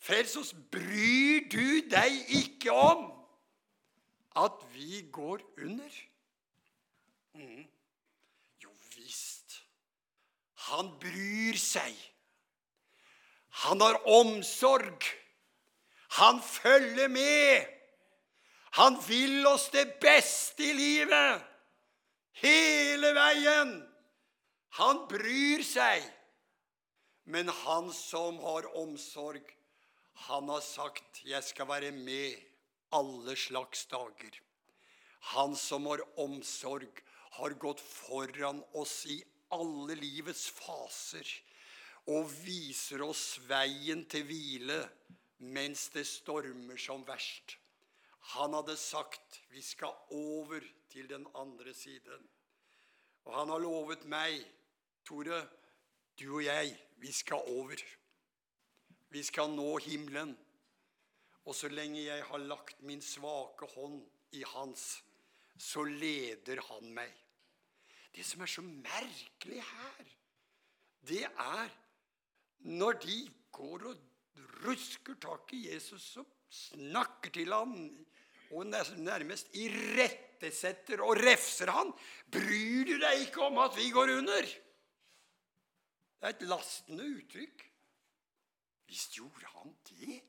frels 0.00 0.36
oss. 0.36 0.54
Bryr 0.72 1.48
du 1.52 1.88
deg 1.90 2.32
ikke 2.40 2.72
om 2.72 3.17
at 4.44 4.62
vi 4.74 5.02
går 5.12 5.42
under? 5.58 5.94
Mm. 7.34 7.64
Jo 8.62 8.70
visst. 8.96 9.62
Han 10.68 10.92
bryr 11.00 11.58
seg. 11.58 11.96
Han 13.64 13.80
har 13.80 14.00
omsorg. 14.08 15.08
Han 16.18 16.42
følger 16.42 17.08
med. 17.08 17.66
Han 18.78 18.98
vil 19.08 19.46
oss 19.46 19.68
det 19.74 19.98
beste 20.02 20.68
i 20.70 20.74
livet. 20.76 21.42
Hele 22.42 23.14
veien. 23.16 23.72
Han 24.78 25.06
bryr 25.10 25.64
seg. 25.66 26.04
Men 27.28 27.50
han 27.64 27.90
som 27.92 28.38
har 28.40 28.68
omsorg, 28.80 29.42
han 30.28 30.48
har 30.48 30.60
sagt 30.60 31.24
'Jeg 31.24 31.44
skal 31.44 31.68
være 31.68 31.90
med 31.92 32.47
alle 32.90 33.36
slags 33.36 33.86
dager'. 33.86 34.40
Han 35.20 35.56
som 35.56 35.86
har 35.86 36.18
omsorg, 36.18 37.02
har 37.30 37.50
gått 37.50 37.80
foran 37.80 38.64
oss 38.72 39.06
i 39.06 39.24
alle 39.50 39.94
livets 39.94 40.48
faser 40.50 41.28
og 42.08 42.30
viser 42.44 43.02
oss 43.04 43.38
veien 43.48 44.04
til 44.08 44.24
hvile 44.24 44.78
mens 45.38 45.88
det 45.94 46.06
stormer 46.08 46.80
som 46.80 47.04
verst. 47.06 47.58
Han 48.34 48.54
hadde 48.54 48.76
sagt 48.76 49.40
'Vi 49.50 49.62
skal 49.62 49.94
over 50.10 50.60
til 50.90 51.08
den 51.08 51.26
andre 51.34 51.74
siden'. 51.74 52.28
Og 53.24 53.34
han 53.34 53.48
har 53.48 53.58
lovet 53.58 54.04
meg, 54.04 54.44
Tore, 55.04 55.48
du 56.20 56.34
og 56.34 56.44
jeg, 56.44 56.76
vi 56.96 57.12
skal 57.12 57.42
over. 57.46 57.76
Vi 59.08 59.22
skal 59.22 59.50
nå 59.50 59.78
himmelen. 59.78 60.36
Og 61.48 61.56
så 61.56 61.70
lenge 61.72 62.02
jeg 62.04 62.24
har 62.28 62.44
lagt 62.44 62.82
min 62.84 63.00
svake 63.00 63.66
hånd 63.72 64.02
i 64.36 64.42
hans, 64.44 64.98
så 65.56 65.82
leder 65.88 66.60
han 66.68 66.92
meg. 66.94 67.14
Det 68.12 68.24
som 68.26 68.44
er 68.44 68.50
så 68.52 68.64
merkelig 68.66 69.62
her, 69.64 70.12
det 71.08 71.24
er 71.24 71.72
når 72.68 73.00
de 73.00 73.16
går 73.54 73.86
og 73.88 74.04
rusker 74.66 75.16
tak 75.22 75.54
i 75.56 75.64
Jesus, 75.70 76.18
og 76.20 76.28
snakker 76.52 77.32
til 77.32 77.52
ham 77.54 77.74
og 78.52 78.68
nærmest 78.68 79.52
irettesetter 79.56 81.00
og 81.04 81.20
refser 81.20 81.72
han. 81.72 81.92
Bryr 82.32 82.88
du 82.88 82.96
deg 83.00 83.24
ikke 83.26 83.48
om 83.48 83.60
at 83.64 83.76
vi 83.76 83.88
går 83.94 84.18
under? 84.18 84.48
Det 86.18 86.26
er 86.28 86.34
et 86.34 86.48
lastende 86.50 87.08
uttrykk. 87.08 87.64
Visst 88.88 89.16
gjorde 89.16 89.52
han 89.52 89.76
det. 89.92 90.22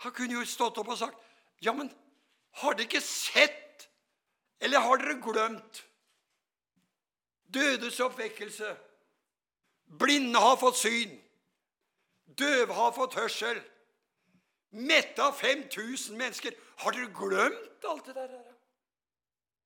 Han 0.00 0.12
kunne 0.16 0.38
jo 0.38 0.44
stått 0.48 0.78
opp 0.78 0.88
og 0.88 0.98
sagt, 0.98 1.16
'Ja, 1.62 1.72
men 1.72 1.92
har 2.50 2.72
dere 2.72 2.86
ikke 2.88 3.00
sett, 3.00 3.88
eller 4.60 4.80
har 4.80 4.96
dere 4.96 5.20
glemt?' 5.20 5.84
Dødes 7.54 8.00
oppvekkelse. 8.00 8.76
Blinde 9.98 10.38
har 10.38 10.56
fått 10.56 10.76
syn. 10.76 11.20
Døve 12.38 12.74
har 12.74 12.92
fått 12.92 13.14
hørsel. 13.14 13.58
Metta 14.70 15.32
5000 15.32 16.18
mennesker. 16.18 16.54
Har 16.76 16.94
dere 16.94 17.10
glemt 17.14 17.84
alt 17.90 18.06
det 18.06 18.14
der? 18.14 18.38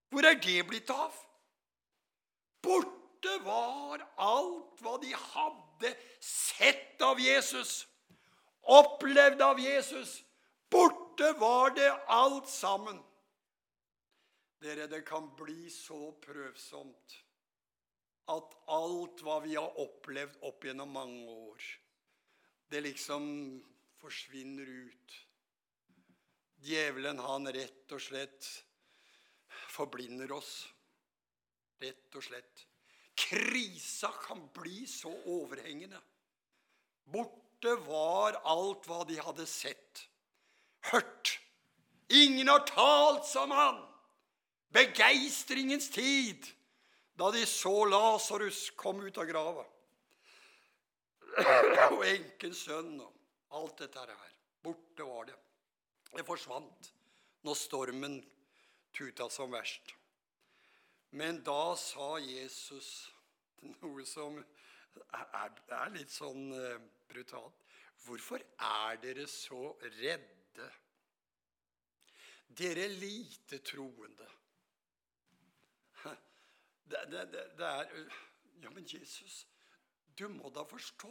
Hvor 0.08 0.24
er 0.24 0.34
det 0.40 0.66
blitt 0.66 0.90
av? 0.90 1.12
Borte 2.62 3.34
var 3.44 4.00
alt 4.16 4.80
hva 4.80 4.96
de 5.02 5.12
hadde 5.12 5.90
sett 6.20 7.02
av 7.02 7.20
Jesus, 7.20 7.84
opplevd 8.64 9.42
av 9.42 9.60
Jesus. 9.60 10.22
Borte 10.70 11.32
var 11.38 11.74
det 11.76 11.90
alt 12.06 12.48
sammen. 12.48 12.98
Dere, 14.64 14.86
det 14.88 15.04
kan 15.06 15.28
bli 15.36 15.68
så 15.70 16.08
prøvsomt 16.24 17.18
at 18.32 18.54
alt 18.72 19.20
hva 19.20 19.40
vi 19.44 19.56
har 19.58 19.80
opplevd 19.82 20.38
opp 20.48 20.64
gjennom 20.64 20.94
mange 20.96 21.28
år, 21.28 21.64
det 22.72 22.80
liksom 22.86 23.26
forsvinner 24.00 24.68
ut. 24.88 25.16
Djevelen, 26.64 27.20
han 27.20 27.50
rett 27.52 27.92
og 27.92 28.00
slett 28.00 28.48
forblinder 29.74 30.32
oss. 30.32 30.62
Rett 31.82 32.16
og 32.16 32.24
slett. 32.24 32.64
Krisa 33.14 34.08
kan 34.24 34.46
bli 34.56 34.86
så 34.88 35.12
overhengende. 35.28 36.00
Borte 37.64 37.80
var 37.88 38.36
alt 38.44 38.84
hva 38.84 39.04
de 39.08 39.14
hadde 39.16 39.46
sett, 39.48 40.02
hørt. 40.92 41.38
Ingen 42.12 42.48
har 42.48 42.66
talt 42.68 43.24
som 43.24 43.50
han. 43.50 43.80
Begeistringens 44.68 45.88
tid. 45.90 46.44
da 47.16 47.30
de 47.30 47.46
så 47.46 47.84
Lasarus 47.86 48.70
komme 48.76 49.06
ut 49.06 49.18
av 49.18 49.24
grava. 49.24 49.64
Og 51.94 52.02
enkens 52.04 52.64
sønn 52.66 52.98
og 53.00 53.12
alt 53.54 53.78
dette 53.78 54.02
her. 54.02 54.32
Borte 54.60 55.06
var 55.06 55.28
det. 55.30 55.36
Det 56.10 56.26
forsvant 56.26 56.90
når 57.46 57.54
stormen 57.54 58.18
tuta 58.92 59.30
som 59.30 59.54
verst. 59.54 59.94
Men 61.12 61.40
da 61.46 61.76
sa 61.78 62.18
Jesus 62.18 62.90
noe 63.62 64.04
som 64.04 64.42
er, 65.02 65.58
er 65.78 65.92
litt 65.94 66.12
sånn 66.12 66.48
uh, 66.54 66.78
brutalt. 67.10 67.60
Hvorfor 68.04 68.42
er 68.60 68.98
dere 69.02 69.26
så 69.30 69.72
redde, 70.00 70.70
dere 72.54 72.88
lite 72.92 73.62
troende? 73.64 74.30
Det, 76.84 77.00
det, 77.08 77.22
det, 77.32 77.42
det 77.56 77.64
er 77.64 77.92
Ja, 78.60 78.70
men 78.70 78.84
Jesus, 78.84 79.46
du 80.18 80.26
må 80.28 80.50
da 80.52 80.66
forstå. 80.68 81.10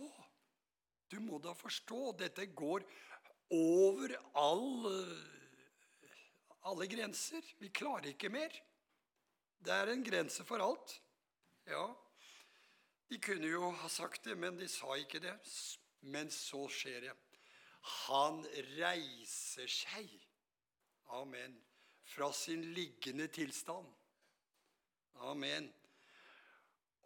Du 1.10 1.20
må 1.22 1.40
da 1.42 1.54
forstå. 1.58 2.14
Dette 2.18 2.46
går 2.54 2.86
over 3.54 4.14
all, 4.38 4.86
alle 6.70 6.88
grenser. 6.90 7.42
Vi 7.60 7.70
klarer 7.74 8.14
ikke 8.14 8.32
mer. 8.34 8.54
Det 9.64 9.74
er 9.74 9.92
en 9.92 10.06
grense 10.06 10.46
for 10.48 10.64
alt. 10.64 10.96
Ja, 11.70 11.84
de 13.10 13.20
kunne 13.22 13.48
jo 13.48 13.70
ha 13.82 13.90
sagt 13.92 14.26
det, 14.26 14.38
men 14.38 14.58
de 14.60 14.68
sa 14.72 14.96
ikke 14.98 15.22
det. 15.24 15.36
Men 16.02 16.32
så 16.32 16.66
skjer 16.72 17.08
det. 17.08 17.14
Han 18.08 18.42
reiser 18.78 19.68
seg, 19.68 20.12
amen, 21.20 21.56
fra 22.08 22.32
sin 22.36 22.64
liggende 22.76 23.28
tilstand. 23.28 23.88
Amen. 25.24 25.68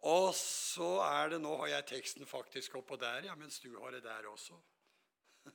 Og 0.06 0.30
så 0.38 1.00
er 1.02 1.32
det 1.32 1.40
Nå 1.42 1.56
har 1.58 1.72
jeg 1.72 1.88
teksten 1.90 2.26
faktisk 2.26 2.78
oppå 2.78 2.96
der, 2.96 3.26
ja, 3.26 3.34
mens 3.34 3.58
du 3.60 3.72
har 3.80 3.90
det 3.94 4.04
der 4.06 4.30
også. 4.30 4.58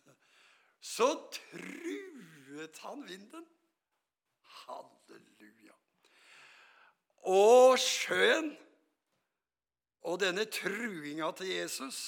Så 0.83 1.07
truet 1.31 2.79
han 2.83 3.05
vinden. 3.07 3.45
Halleluja. 4.63 5.77
Og 7.31 7.79
sjøen 7.79 8.51
og 10.13 10.19
denne 10.21 10.43
truinga 10.45 11.31
til 11.33 11.49
Jesus, 11.49 11.99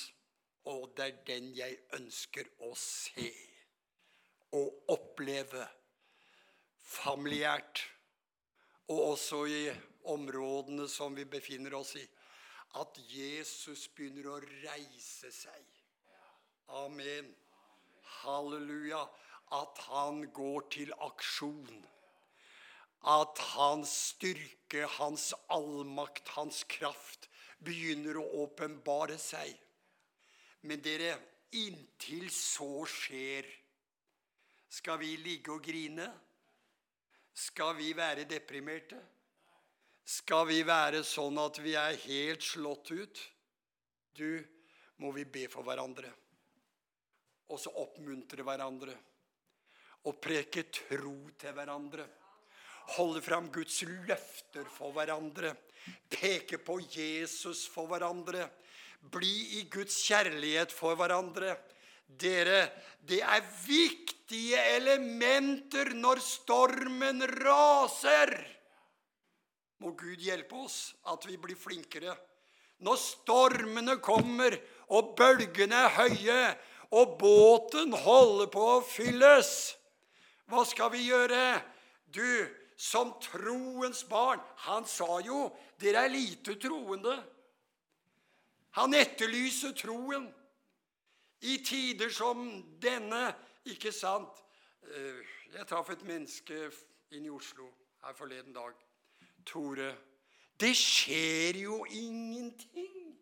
og 0.70 0.92
det 0.98 1.06
er 1.06 1.22
den 1.26 1.48
jeg 1.58 1.78
ønsker 1.98 2.52
å 2.68 2.70
se 2.78 3.32
og 4.54 4.92
oppleve 4.94 5.64
familiært, 6.86 7.82
og 8.94 9.02
også 9.16 9.42
i 9.50 9.64
områdene 10.14 10.86
som 10.92 11.18
vi 11.18 11.26
befinner 11.26 11.74
oss 11.80 11.96
i, 11.98 12.06
at 12.78 13.02
Jesus 13.10 13.88
begynner 13.98 14.36
å 14.36 14.40
reise 14.44 15.32
seg. 15.34 15.66
Amen. 16.78 17.32
Halleluja. 18.22 19.02
At 19.54 19.80
han 19.88 20.26
går 20.34 20.66
til 20.74 20.92
aksjon. 21.06 21.86
At 23.06 23.40
hans 23.54 23.94
styrke, 24.12 24.86
hans 24.98 25.32
allmakt, 25.54 26.34
hans 26.36 26.64
kraft 26.70 27.30
begynner 27.58 28.18
å 28.20 28.26
åpenbare 28.44 29.18
seg. 29.22 29.54
Men 30.66 30.82
dere, 30.84 31.14
inntil 31.56 32.28
så 32.34 32.86
skjer, 32.90 33.48
skal 34.76 35.00
vi 35.00 35.14
ligge 35.22 35.54
og 35.54 35.64
grine? 35.64 36.08
Skal 37.36 37.76
vi 37.78 37.92
være 37.96 38.26
deprimerte? 38.28 39.00
Skal 40.06 40.46
vi 40.50 40.60
være 40.68 41.02
sånn 41.08 41.38
at 41.42 41.60
vi 41.64 41.74
er 41.80 41.98
helt 42.06 42.44
slått 42.46 42.92
ut? 42.92 43.22
Du, 44.16 44.38
må 45.02 45.12
vi 45.16 45.26
be 45.28 45.48
for 45.52 45.66
hverandre. 45.68 46.12
Og 47.52 47.60
så 47.62 47.74
oppmuntre 47.82 48.46
hverandre. 48.46 48.94
Og 50.06 50.20
preke 50.22 50.68
tro 50.70 51.18
til 51.40 51.56
hverandre. 51.58 52.06
Holde 52.96 53.22
fram 53.26 53.50
Guds 53.52 53.82
løfter 53.88 54.68
for 54.70 54.94
hverandre 54.94 55.56
peke 56.10 56.60
på 56.62 56.80
Jesus 56.92 57.66
for 57.72 57.90
hverandre. 57.90 58.48
Bli 59.12 59.60
i 59.60 59.64
Guds 59.72 59.98
kjærlighet 60.08 60.74
for 60.74 60.98
hverandre. 60.98 61.56
Dere, 62.06 62.68
det 63.02 63.22
er 63.26 63.46
viktige 63.66 64.62
elementer 64.78 65.94
når 65.98 66.22
stormen 66.24 67.24
raser. 67.42 68.34
Må 69.82 69.92
Gud 69.98 70.22
hjelpe 70.22 70.58
oss 70.66 70.96
at 71.12 71.26
vi 71.28 71.38
blir 71.42 71.58
flinkere. 71.60 72.16
Når 72.86 73.00
stormene 73.00 73.98
kommer, 74.04 74.56
og 74.94 75.16
bølgene 75.18 75.86
er 75.88 75.94
høye, 75.96 76.42
og 76.96 77.16
båten 77.20 77.96
holder 77.98 78.50
på 78.54 78.66
å 78.76 78.84
fylles, 78.86 79.50
hva 80.52 80.62
skal 80.68 80.92
vi 80.94 81.08
gjøre? 81.08 81.40
Du, 82.14 82.46
som 82.76 83.14
troens 83.22 84.04
barn. 84.04 84.40
Han 84.56 84.86
sa 84.86 85.20
jo 85.20 85.56
'Dere 85.80 86.06
er 86.06 86.08
lite 86.08 86.56
troende'. 86.60 87.24
Han 88.72 88.94
etterlyser 88.94 89.72
troen. 89.72 90.34
I 91.42 91.58
tider 91.58 92.10
som 92.10 92.64
denne, 92.82 93.36
ikke 93.66 93.92
sant? 93.92 94.44
Eh, 94.82 95.26
jeg 95.54 95.68
traff 95.68 95.90
et 95.90 96.04
menneske 96.04 96.72
inn 97.12 97.26
i 97.26 97.30
Oslo 97.30 97.70
her 98.04 98.14
forleden 98.14 98.54
dag. 98.54 98.74
Tore. 99.46 99.96
Det 100.60 100.76
skjer 100.76 101.60
jo 101.60 101.86
ingenting. 101.86 103.20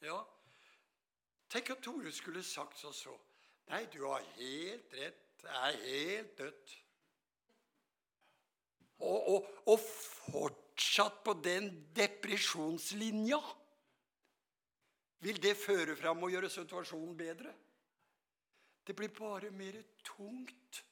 Ja, 0.00 0.20
tenk 1.48 1.70
at 1.70 1.82
Tore 1.82 2.12
skulle 2.12 2.42
sagt 2.42 2.78
så 2.78 2.92
så. 2.92 3.18
Nei, 3.68 3.86
du 3.92 4.06
har 4.06 4.20
helt 4.36 4.94
rett. 4.94 5.20
Det 5.40 5.50
er 5.50 5.76
helt 5.84 6.38
dødt 6.38 6.83
og, 9.30 9.46
og, 9.70 9.80
fortsatt 10.24 11.20
på 11.24 11.34
den 11.44 11.68
depresjonslinja, 11.96 13.40
vil 15.24 15.40
det 15.40 15.54
føre 15.56 15.96
fram 15.96 16.24
og 16.24 16.32
gjøre 16.32 16.50
situasjonen 16.52 17.14
bedre? 17.16 17.52
Det 18.84 18.96
blir 18.96 19.12
bare 19.16 19.50
mer 19.52 19.78
tungt 20.04 20.82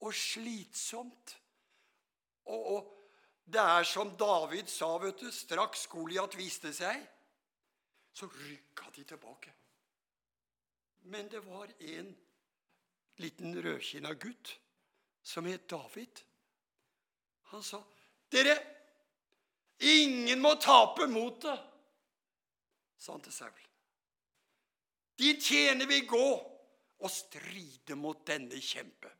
og 0.00 0.14
slitsomt. 0.14 1.34
Og, 2.48 2.62
og 2.76 2.94
det 3.44 3.60
er 3.60 3.84
som 3.88 4.14
David 4.16 4.68
sa, 4.72 4.90
vet 5.02 5.20
du, 5.20 5.28
straks 5.32 5.86
Goliat 5.92 6.36
viste 6.36 6.72
seg, 6.76 7.00
så 8.12 8.28
rykka 8.28 8.92
de 8.96 9.04
tilbake. 9.08 9.52
Men 11.08 11.28
det 11.32 11.40
var 11.46 11.70
en 11.78 12.10
liten 13.18 13.56
rødkinna 13.64 14.12
gutt 14.20 14.54
som 15.22 15.46
het 15.48 15.68
David. 15.70 16.24
Han 17.52 17.62
sa, 17.62 17.80
'Dere, 18.30 18.56
ingen 19.80 20.40
må 20.40 20.54
tape 20.60 21.06
motet', 21.08 21.64
sa 22.98 23.12
han 23.12 23.24
til 23.24 23.32
Saul. 23.32 23.64
De 25.18 25.32
tjener 25.40 25.86
vil 25.86 26.06
gå 26.06 26.28
og 26.98 27.10
stride 27.10 27.96
mot 27.98 28.20
denne 28.26 28.60
kjempe. 28.62 29.10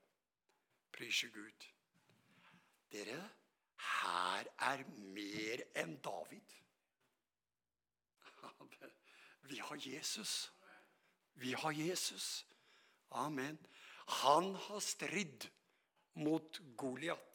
Prise 0.95 1.31
Gud. 1.35 1.67
Dere, 2.93 3.19
her 4.03 4.51
er 4.71 4.85
mer 5.15 5.65
enn 5.79 5.97
David. 6.03 6.55
Vi 9.51 9.59
har 9.63 9.79
Jesus. 9.83 10.53
Vi 11.39 11.55
har 11.55 11.75
Jesus. 11.75 12.47
Amen. 13.11 13.59
Han 14.23 14.55
har 14.55 14.81
stridd 14.83 15.49
mot 16.19 16.61
Goliat. 16.77 17.28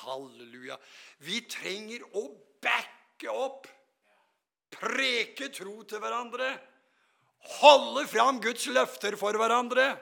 Halleluja. 0.00 0.78
Vi 1.24 1.40
trenger 1.50 2.04
å 2.16 2.26
backe 2.62 3.30
opp, 3.32 3.66
preke 4.72 5.50
tro 5.52 5.82
til 5.88 6.02
hverandre, 6.02 6.52
holde 7.60 8.06
fram 8.08 8.40
Guds 8.42 8.66
løfter 8.72 9.16
for 9.20 9.36
hverandre 9.40 9.92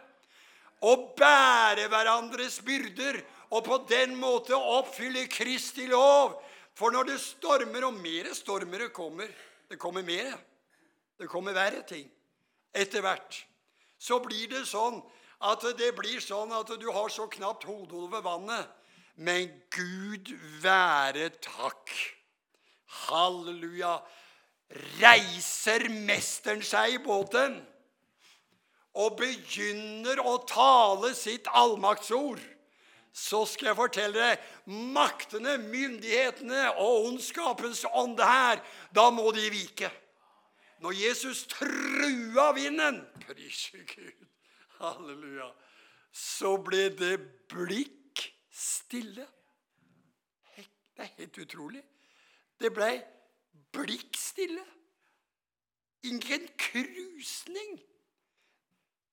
og 0.86 1.12
bære 1.18 1.88
hverandres 1.90 2.60
byrder 2.66 3.20
og 3.50 3.64
på 3.66 3.78
den 3.90 4.14
måte 4.18 4.54
oppfylle 4.54 5.26
Kristi 5.30 5.88
lov. 5.90 6.36
For 6.78 6.94
når 6.94 7.08
det 7.08 7.18
stormer, 7.18 7.88
og 7.88 7.96
mere 7.98 8.34
stormer 8.36 8.88
kommer 8.94 9.26
Det 9.68 9.76
kommer 9.78 10.02
mer. 10.02 10.38
Det 11.18 11.26
kommer 11.28 11.52
verre 11.52 11.82
ting 11.84 12.06
etter 12.72 13.02
hvert. 13.04 13.34
Så 13.98 14.16
blir 14.24 14.46
det 14.48 14.62
sånn 14.64 15.02
at 15.44 15.64
det 15.76 15.90
blir 15.92 16.22
sånn 16.24 16.54
at 16.56 16.70
du 16.80 16.86
har 16.88 17.10
så 17.12 17.26
knapt 17.28 17.66
hodet 17.68 17.98
over 17.98 18.22
vannet 18.24 18.77
men 19.18 19.50
Gud 19.74 20.30
være 20.62 21.30
takk. 21.42 21.90
Halleluja. 23.08 23.98
Reiser 25.00 25.88
mesteren 26.06 26.62
seg 26.62 26.98
i 26.98 27.02
båten 27.02 27.56
og 28.98 29.14
begynner 29.18 30.20
å 30.26 30.34
tale 30.48 31.12
sitt 31.16 31.46
allmaktsord, 31.54 32.40
så 33.14 33.44
skal 33.48 33.70
jeg 33.70 33.78
fortelle 33.78 34.18
deg 34.18 34.72
maktene, 34.94 35.56
myndighetene 35.62 36.64
og 36.82 37.08
ondskapens 37.12 37.84
ånde 37.88 38.26
her, 38.26 38.62
da 38.94 39.08
må 39.14 39.30
de 39.34 39.46
vike. 39.54 39.90
Når 40.82 40.94
Jesus 40.94 41.44
trua 41.50 42.52
vinden 42.54 43.00
Prise 43.24 43.82
Gud. 43.82 44.26
Halleluja. 44.78 45.48
Så 46.14 46.54
ble 46.62 46.88
det 46.94 47.16
blikk 47.50 48.07
stille. 48.58 49.26
Det 50.56 51.04
er 51.04 51.14
helt 51.18 51.38
utrolig. 51.38 51.82
Det 52.58 52.72
ble 52.74 52.90
blikk 53.72 54.16
stille. 54.18 54.64
Ingen 56.10 56.48
krusning. 56.58 57.78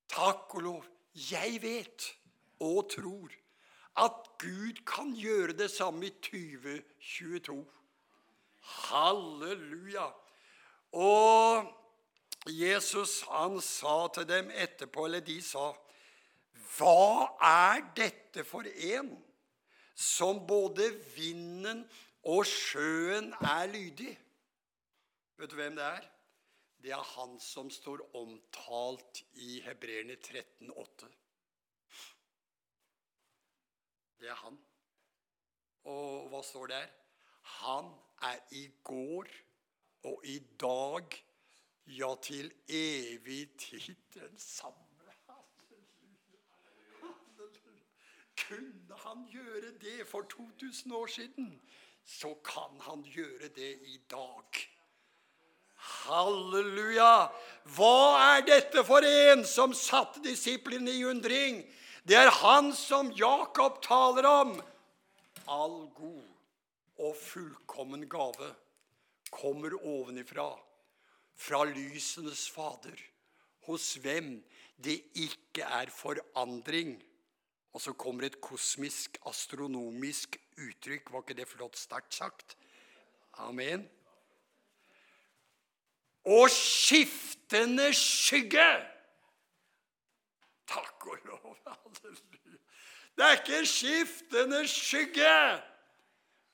Takk 0.10 0.56
og 0.58 0.62
lov. 0.62 0.86
Jeg 1.14 1.62
vet 1.62 2.08
og 2.60 2.90
tror 2.92 3.36
at 4.02 4.30
Gud 4.42 4.82
kan 4.88 5.14
gjøre 5.16 5.54
det 5.54 5.70
samme 5.72 6.08
i 6.08 6.10
2022. 6.10 7.66
Halleluja. 8.62 10.10
Og 10.92 11.70
Jesus 12.50 13.22
han 13.30 13.62
sa 13.62 14.08
til 14.14 14.28
dem 14.28 14.52
etterpå, 14.52 15.06
eller 15.06 15.24
de 15.26 15.38
sa, 15.42 15.70
Hva 16.76 17.38
er 17.46 17.86
dette 17.96 18.44
for 18.44 18.68
en 18.68 19.14
som 19.96 20.44
både 20.48 20.90
vinden 21.16 21.86
og 22.28 22.46
sjøen 22.46 23.32
er 23.40 23.66
lydig? 23.72 24.12
Vet 25.38 25.52
du 25.52 25.56
hvem 25.56 25.76
det 25.76 25.86
er? 25.86 26.06
Det 26.84 26.92
er 26.94 27.08
han 27.16 27.40
som 27.42 27.70
står 27.74 28.04
omtalt 28.16 29.24
i 29.42 29.60
Hebreerne 29.66 30.18
13,8. 30.22 31.08
Det 34.20 34.30
er 34.30 34.38
han. 34.44 34.60
Og 35.90 36.30
hva 36.30 36.42
står 36.46 36.70
der? 36.72 36.88
Han 37.62 37.90
er 38.22 38.38
i 38.52 38.68
går 38.84 39.30
og 40.06 40.26
i 40.26 40.40
dag, 40.62 41.18
ja, 41.88 42.16
til 42.22 42.54
evig 42.70 43.58
tid 43.60 43.96
den 44.14 44.38
samme. 44.38 44.85
Kunne 48.36 49.00
han 49.06 49.26
gjøre 49.32 49.72
det 49.82 50.08
for 50.08 50.28
2000 50.32 50.94
år 50.94 51.08
siden, 51.08 51.62
så 52.06 52.34
kan 52.46 52.80
han 52.82 53.04
gjøre 53.04 53.50
det 53.56 53.74
i 53.88 54.00
dag. 54.12 54.62
Halleluja! 55.86 57.30
Hva 57.78 57.96
er 58.36 58.46
dette 58.46 58.84
for 58.86 59.06
en 59.06 59.46
som 59.48 59.74
satte 59.74 60.22
disiplene 60.26 60.94
i 60.94 61.06
undring? 61.06 61.64
Det 62.06 62.18
er 62.18 62.30
han 62.42 62.72
som 62.78 63.10
Jakob 63.18 63.82
taler 63.86 64.28
om. 64.30 64.54
All 65.50 65.90
god 65.98 67.02
og 67.02 67.16
fullkommen 67.18 68.06
gave 68.10 68.52
kommer 69.34 69.74
ovenifra, 69.82 70.52
fra 71.36 71.64
lysenes 71.68 72.46
fader, 72.50 72.96
hos 73.68 73.96
hvem 74.00 74.38
det 74.78 75.02
ikke 75.18 75.66
er 75.66 75.92
forandring. 75.92 76.96
Og 77.76 77.82
så 77.84 77.92
kommer 78.00 78.24
et 78.24 78.38
kosmisk, 78.40 79.18
astronomisk 79.28 80.38
uttrykk. 80.56 81.10
Var 81.12 81.24
ikke 81.26 81.36
det 81.36 81.48
flott 81.50 81.76
sterkt 81.76 82.16
sagt? 82.16 82.54
Amen. 83.44 83.84
Og 86.24 86.48
skiftende 86.50 87.90
skygge. 87.94 88.70
Takk 90.72 91.08
og 91.12 91.18
lov. 91.28 91.58
Halleluja. 91.68 92.56
Det 93.18 93.26
er 93.26 93.42
ikke 93.42 93.60
skiftende 93.68 94.62
skygge. 94.72 95.34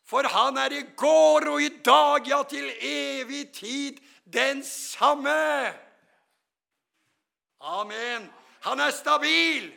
For 0.09 0.25
han 0.27 0.57
er 0.57 0.73
i 0.73 0.81
går 0.97 1.45
og 1.51 1.61
i 1.61 1.69
dag, 1.85 2.25
ja, 2.27 2.41
til 2.49 2.65
evig 2.81 3.43
tid 3.53 4.01
den 4.25 4.63
samme. 4.65 5.69
Amen. 7.61 8.25
Han 8.65 8.79
er 8.79 8.89
stabil. 8.89 9.69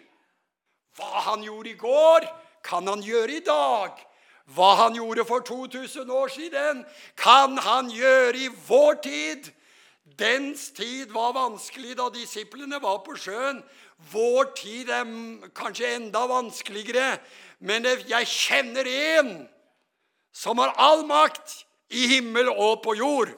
Hva 0.94 1.24
han 1.30 1.42
gjorde 1.42 1.70
i 1.70 1.78
går, 1.78 2.26
kan 2.64 2.86
han 2.88 3.02
gjøre 3.02 3.38
i 3.38 3.44
dag. 3.44 3.98
Hva 4.54 4.74
han 4.82 4.96
gjorde 4.96 5.24
for 5.24 5.40
2000 5.40 6.10
år 6.10 6.28
siden, 6.28 6.84
kan 7.16 7.58
han 7.58 7.90
gjøre 7.90 8.36
i 8.38 8.50
vår 8.68 9.00
tid. 9.02 9.50
Dens 10.18 10.68
tid 10.76 11.10
var 11.10 11.32
vanskelig 11.34 11.96
da 11.98 12.10
disiplene 12.12 12.78
var 12.82 13.00
på 13.06 13.16
sjøen. 13.18 13.62
Vår 14.12 14.52
tid 14.58 14.90
er 14.92 15.08
kanskje 15.56 15.94
enda 15.96 16.26
vanskeligere. 16.28 17.18
Men 17.58 17.86
jeg 17.88 18.28
kjenner 18.28 18.86
en 18.86 19.32
som 20.34 20.58
har 20.58 20.74
all 20.76 21.06
makt 21.08 21.64
i 21.94 22.06
himmel 22.10 22.50
og 22.52 22.82
på 22.84 22.94
jord. 22.98 23.32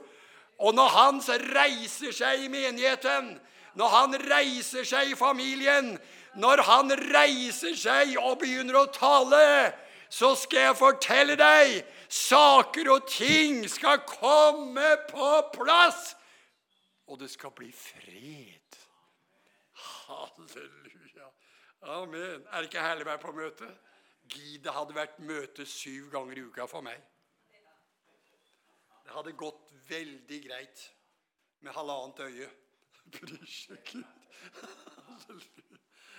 Og 0.59 0.75
når 0.75 0.93
han 0.97 1.21
reiser 1.53 2.13
seg 2.17 2.47
i 2.47 2.53
menigheten, 2.53 3.37
når 3.77 3.93
han 3.93 4.17
reiser 4.25 4.87
seg 4.89 5.13
i 5.13 5.19
familien, 5.19 5.95
når 6.37 6.63
han 6.69 6.93
reiser 7.15 7.77
seg 7.79 8.17
og 8.21 8.39
begynner 8.43 8.81
å 8.81 8.87
tale, 8.93 9.73
så 10.09 10.35
skal 10.39 10.69
jeg 10.69 10.79
fortelle 10.79 11.37
deg 11.41 11.81
saker 12.13 12.91
og 12.95 13.09
ting 13.11 13.65
skal 13.71 14.05
komme 14.07 14.93
på 15.11 15.31
plass. 15.57 16.15
Og 17.07 17.19
det 17.21 17.31
skal 17.31 17.53
bli 17.55 17.71
fred. 17.73 18.79
Halleluja. 20.07 21.29
Amen. 21.97 22.47
Er 22.51 22.63
det 22.63 22.71
ikke 22.71 22.83
herlig 22.83 23.07
å 23.07 23.11
være 23.13 23.23
på 23.23 23.35
møte? 23.37 23.69
Gid 24.27 24.65
det 24.65 24.75
hadde 24.75 24.97
vært 24.97 25.21
møte 25.23 25.67
syv 25.71 26.11
ganger 26.15 26.41
i 26.41 26.47
uka 26.49 26.67
for 26.71 26.83
meg. 26.83 26.99
Det 29.07 29.15
hadde 29.15 29.37
gått 29.39 29.63
veldig 29.87 30.41
greit 30.49 30.89
med 31.63 31.77
halvannet 31.77 32.25
øye. 32.27 32.49
Bryr 33.15 33.47
seg 33.47 33.93
Gud. 33.93 35.56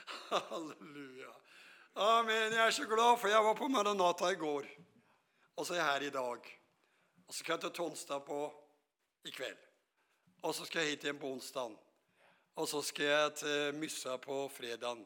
Halleluja. 0.49 1.33
Amen. 1.93 2.53
Jeg 2.53 2.67
er 2.67 2.71
så 2.71 2.85
glad, 2.85 3.17
for 3.19 3.27
jeg 3.27 3.43
var 3.43 3.53
på 3.53 3.67
Maranata 3.67 4.29
i 4.31 4.35
går. 4.35 4.67
Og 5.55 5.65
så 5.65 5.73
er 5.73 5.77
jeg 5.77 5.85
her 5.85 6.05
i 6.07 6.09
dag. 6.09 6.51
Og 7.27 7.33
så 7.33 7.39
skal 7.39 7.53
jeg 7.53 7.61
til 7.61 7.73
Tonstad 7.79 8.25
på 8.27 8.39
i 9.25 9.31
kveld. 9.31 9.57
Og 10.43 10.55
så 10.55 10.65
skal 10.65 10.81
jeg 10.81 10.95
hit 10.95 11.07
igjen 11.07 11.19
på 11.19 11.31
onsdag. 11.31 11.73
Og 12.55 12.67
så 12.67 12.81
skal 12.81 13.05
jeg 13.05 13.33
til 13.41 13.79
Myssa 13.81 14.15
på 14.21 14.37
fredag. 14.53 15.03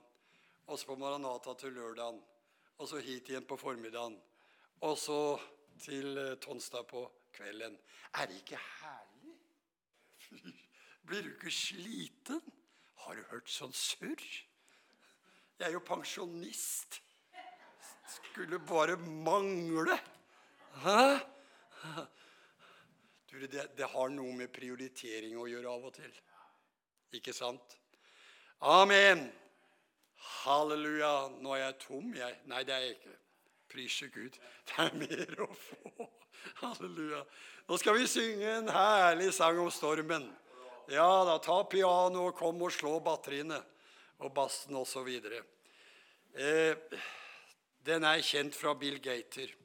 Og 0.68 0.80
så 0.80 0.86
på 0.86 0.96
Maranata 0.96 1.56
til 1.58 1.74
lørdag. 1.74 2.22
Og 2.78 2.88
så 2.88 3.02
hit 3.02 3.30
igjen 3.30 3.48
på 3.48 3.58
formiddagen. 3.58 4.20
Og 4.82 4.98
så 4.98 5.40
til 5.82 6.18
eh, 6.18 6.38
Tonstad 6.42 6.84
på 6.90 7.08
kvelden. 7.34 7.78
Er 8.14 8.26
det 8.26 8.44
ikke 8.44 8.60
herlig? 8.82 9.36
Blir 11.08 11.22
du 11.22 11.34
ikke 11.34 11.52
sliten? 11.52 12.42
Har 13.02 13.18
du 13.18 13.24
hørt 13.32 13.50
sånn 13.50 13.74
surr? 13.74 14.26
Jeg 15.62 15.68
er 15.68 15.76
jo 15.76 15.80
pensjonist. 15.86 16.96
Skulle 18.10 18.58
bare 18.66 18.96
mangle. 18.98 19.94
Hæ? 20.82 21.20
Du, 23.30 23.36
det, 23.46 23.68
det, 23.78 23.86
har 23.94 24.10
noe 24.10 24.34
med 24.40 24.50
prioritering 24.50 25.36
å 25.38 25.46
gjøre 25.46 25.70
av 25.70 25.84
og 25.86 25.94
til. 25.94 26.16
Ikke 27.14 27.34
sant? 27.38 27.76
Amen. 28.66 29.22
Halleluja. 30.42 31.12
Nå 31.46 31.54
er 31.54 31.62
jeg 31.62 31.76
tom, 31.84 32.08
jeg. 32.18 32.40
Nei, 32.50 32.64
det 32.66 32.74
er 32.74 32.88
jeg 32.88 32.96
ikke. 32.96 33.14
Prise 33.70 34.10
Gud. 34.16 34.40
Det 34.66 34.88
er 34.88 34.98
mer 34.98 35.44
å 35.46 35.50
få. 35.68 36.08
Halleluja. 36.64 37.22
Nå 37.70 37.78
skal 37.78 38.00
vi 38.00 38.10
synge 38.10 38.50
en 38.64 38.74
herlig 38.74 39.30
sang 39.38 39.62
om 39.62 39.70
stormen. 39.70 40.26
Ja 40.90 41.22
da, 41.30 41.38
ta 41.38 41.60
piano 41.70 42.32
og 42.32 42.36
kom 42.42 42.66
og 42.66 42.74
slå 42.74 42.98
batteriene 43.06 43.62
og 44.22 44.34
bassen 44.34 44.78
osv. 44.78 45.10
Eh, 46.34 46.76
den 47.86 48.06
er 48.06 48.22
kjent 48.26 48.56
fra 48.56 48.74
Bill 48.78 49.00
Gater. 49.02 49.56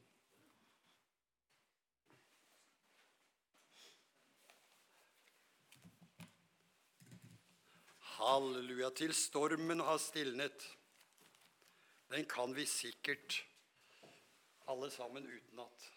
Halleluja. 8.17 8.91
Til 8.97 9.13
stormen 9.15 9.83
har 9.85 10.01
stilnet. 10.01 10.65
Den 12.11 12.25
kan 12.25 12.55
vi 12.57 12.65
sikkert 12.67 13.43
alle 14.67 14.89
sammen 14.91 15.27
utenat. 15.27 15.96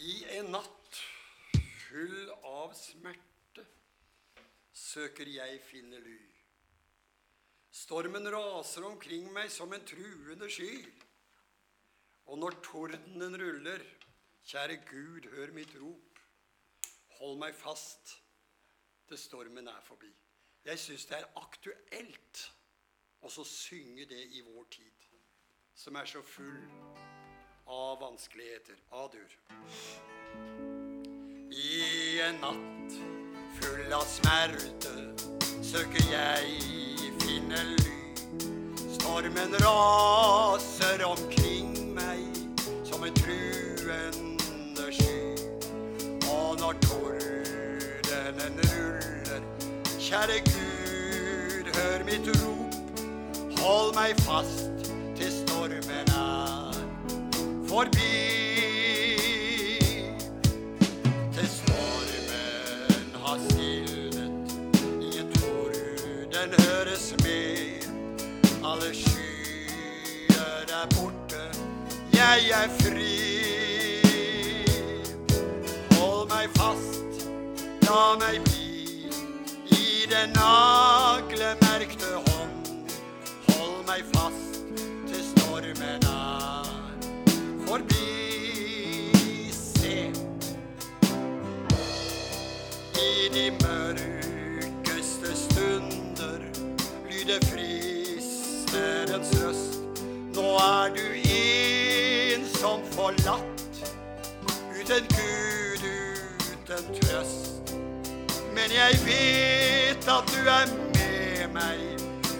I 0.00 0.12
en 0.38 0.46
natt 0.54 0.98
full 1.52 2.30
av 2.48 2.70
smerte 2.72 3.64
søker 4.72 5.28
jeg 5.28 5.58
finne 5.66 6.00
ly. 6.00 6.20
Stormen 7.80 8.24
raser 8.32 8.86
omkring 8.88 9.28
meg 9.34 9.50
som 9.52 9.72
en 9.76 9.84
truende 9.84 10.48
sky. 10.48 10.78
Og 12.32 12.40
når 12.40 12.56
tordenen 12.64 13.36
ruller, 13.42 13.84
kjære 14.46 14.80
Gud, 14.88 15.28
hør 15.34 15.52
mitt 15.52 15.76
rop. 15.82 16.24
Hold 17.18 17.36
meg 17.42 17.58
fast 17.58 18.16
til 19.10 19.20
stormen 19.20 19.68
er 19.68 19.84
forbi. 19.84 20.10
Jeg 20.64 20.80
syns 20.80 21.08
det 21.10 21.18
er 21.20 21.30
aktuelt 21.40 22.44
å 23.20 23.30
synge 23.44 24.08
det 24.08 24.22
i 24.32 24.40
vår 24.48 24.68
tid, 24.72 25.08
som 25.76 25.96
er 26.00 26.08
så 26.08 26.22
full 26.24 26.60
av 27.70 28.00
vanskeligheter. 28.00 28.74
A-dur. 28.90 29.36
I 31.50 32.20
en 32.20 32.34
natt 32.40 32.94
full 33.60 33.92
av 33.92 34.06
smerte 34.10 34.94
søker 35.62 36.08
jeg 36.10 37.12
finne 37.22 37.62
ly. 37.68 37.94
Stormen 38.96 39.54
raser 39.62 41.04
omkring 41.06 41.94
meg 41.94 42.26
som 42.88 43.06
en 43.06 43.14
truende 43.22 44.90
sky. 44.90 45.38
Og 46.26 46.58
når 46.58 46.82
tordenen 46.88 48.58
ruller, 48.72 49.46
kjære 49.94 50.42
Gud, 50.50 51.70
hør 51.78 52.06
mitt 52.10 52.34
rop. 52.34 53.06
Hold 53.62 53.94
meg 53.94 54.18
fast 54.26 54.79
forbi. 57.70 58.16
Til 61.34 61.48
stormen 61.48 63.10
har 63.24 63.38
stilnet, 63.50 64.54
ingen 65.00 65.32
torden 65.36 66.50
høres 66.64 67.14
mer. 67.22 67.86
Alle 68.70 68.90
skyer 69.02 70.74
er 70.80 70.86
borte, 70.96 71.44
jeg 72.12 72.50
er 72.60 72.68
fri. 72.82 73.16
Hold 75.94 76.28
meg 76.34 76.46
fast, 76.58 77.26
la 77.86 78.04
meg 78.24 78.42
bli 78.48 78.70
i 79.78 80.06
den 80.10 80.34
naglemerkte 80.34 80.89
Men 108.70 108.78
jeg 108.78 108.98
vet 109.06 110.04
at 110.08 110.28
du 110.30 110.46
er 110.46 110.66
med 110.94 111.48
meg. 111.54 111.80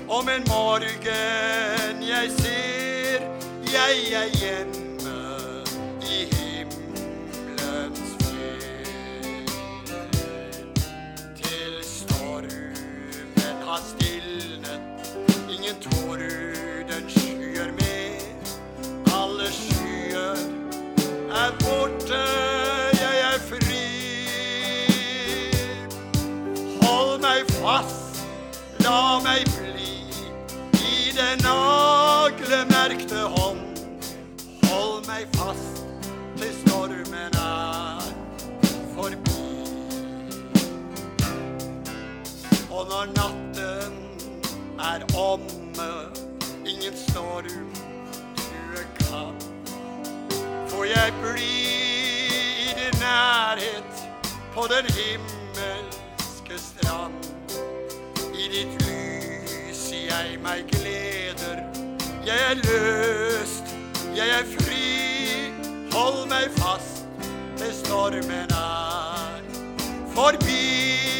Om 0.08 0.28
en 0.28 0.44
morgen 0.46 2.02
jeg 2.06 2.30
ser 2.36 3.20
jeg 3.72 3.96
er 4.14 4.28
hjemme 4.38 5.16
i 6.06 6.30
himmelens 6.30 8.14
fjell. 8.22 9.50
Til 11.42 11.74
stormen 11.82 13.58
har 13.66 13.82
stilnet, 13.90 14.82
ingen 15.50 15.82
torden 15.82 17.10
skyer 17.10 17.74
mer. 17.82 18.22
Alle 19.18 19.50
skyer 19.50 20.38
er 21.42 21.50
borte, 21.66 22.59
fast, 27.60 28.24
la 28.84 29.20
meg 29.20 29.44
bli 29.52 29.92
i 30.80 31.12
den 31.12 31.42
naglemerkte 31.44 33.24
hånd. 33.34 33.80
Hold 34.70 35.06
meg 35.08 35.26
fast 35.36 35.82
til 36.40 36.54
stormen 36.62 37.36
er 37.36 38.06
forbi. 38.94 39.42
Og 42.70 42.88
når 42.92 43.12
natten 43.18 43.98
er 44.92 45.04
omme, 45.12 45.90
ingen 46.64 46.96
storm 46.96 47.68
true 48.40 48.86
kan, 49.02 49.36
får 50.72 50.88
jeg 50.94 51.12
bli 51.20 51.52
i 52.70 52.72
din 52.80 52.96
nærhet 53.04 54.08
på 54.54 54.64
den 54.72 54.88
himmelske 54.96 55.39
meg 60.42 60.64
gleder. 60.68 61.62
Jeg 62.26 62.38
er 62.50 62.54
løst, 62.54 63.76
jeg 64.16 64.28
er 64.28 64.44
fri. 64.58 65.52
Hold 65.92 66.28
meg 66.28 66.50
fast 66.56 67.04
til 67.56 67.72
stormen 67.84 68.50
er 68.50 69.40
forbi. 70.14 71.19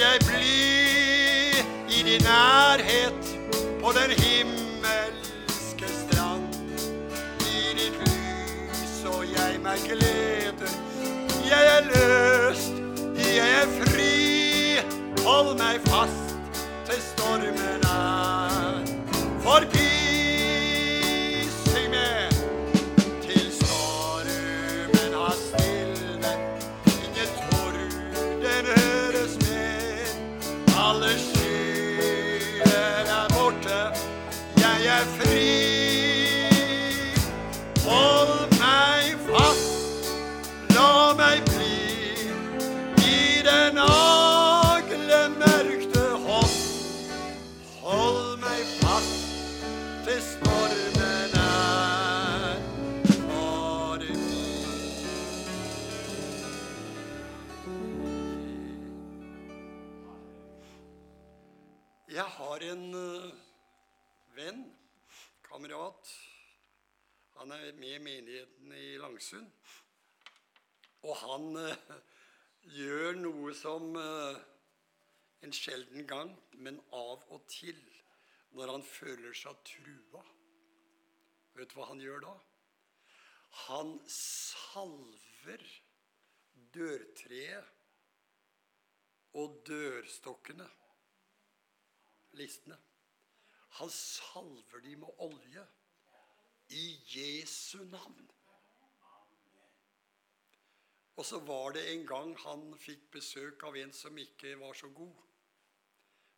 Jeg 0.00 0.18
bli 0.26 0.58
i 1.96 2.02
din 2.02 2.22
nærhet 2.22 3.22
på 3.82 3.88
den 3.98 4.10
himmelske 4.22 5.88
strand. 6.00 6.46
I 7.40 7.74
ditt 7.78 7.98
lys 8.06 8.96
og 9.12 9.24
jeg 9.36 9.58
meg 9.62 9.78
gleder. 9.88 10.72
Jeg 11.50 11.64
er 11.76 11.82
løst, 11.90 12.72
jeg 13.16 13.50
er 13.62 13.68
fri. 13.80 14.14
Hold 15.26 15.56
meg 15.58 15.80
fast 15.90 16.17
menigheten 68.08 68.72
i 68.72 68.96
Langsund. 69.00 69.50
Og 71.04 71.14
han 71.20 71.56
eh, 71.60 71.96
gjør 72.78 73.18
noe 73.20 73.54
som 73.56 73.96
eh, 74.00 74.38
en 75.44 75.54
sjelden 75.54 76.06
gang, 76.08 76.32
men 76.64 76.80
av 76.96 77.26
og 77.34 77.44
til, 77.52 77.78
når 78.56 78.72
han 78.74 78.84
føler 78.86 79.36
seg 79.36 79.60
trua. 79.68 80.24
Vet 81.58 81.70
du 81.70 81.78
hva 81.78 81.90
han 81.90 82.02
gjør 82.02 82.24
da? 82.24 82.34
Han 83.68 83.94
salver 84.12 85.64
dørtreet 86.74 87.74
og 89.38 89.60
dørstokkene, 89.68 90.66
listene. 92.40 92.78
Han 93.78 93.90
salver 93.92 94.82
de 94.84 94.96
med 94.98 95.20
olje 95.22 95.64
i 96.68 97.00
Jesu 97.16 97.78
navn. 97.84 98.30
Og 101.16 101.24
så 101.24 101.38
var 101.40 101.72
det 101.74 101.82
en 101.92 102.06
gang 102.06 102.36
han 102.44 102.74
fikk 102.78 103.08
besøk 103.10 103.62
av 103.66 103.76
en 103.76 103.92
som 103.92 104.18
ikke 104.18 104.54
var 104.60 104.76
så 104.78 104.88
god. 104.94 105.14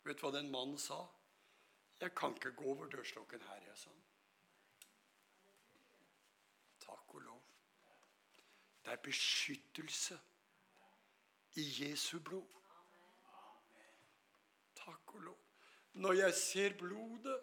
Vet 0.05 0.17
du 0.17 0.25
hva 0.25 0.31
den 0.39 0.51
mannen 0.51 0.79
sa? 0.79 1.07
'Jeg 2.01 2.15
kan 2.17 2.35
ikke 2.35 2.53
gå 2.57 2.65
over 2.65 2.87
dørstokken 2.89 3.43
her', 3.43 3.67
jeg 3.67 3.77
sa. 3.77 3.91
Takk 6.81 7.15
og 7.15 7.21
lov. 7.21 7.43
Det 8.85 8.93
er 8.93 8.97
beskyttelse 8.97 10.21
i 11.55 11.67
Jesu 11.83 12.19
blod. 12.21 12.57
Takk 14.75 15.15
og 15.15 15.21
lov. 15.21 15.39
Når 15.93 16.13
jeg 16.13 16.35
ser 16.35 16.79
blodet, 16.79 17.41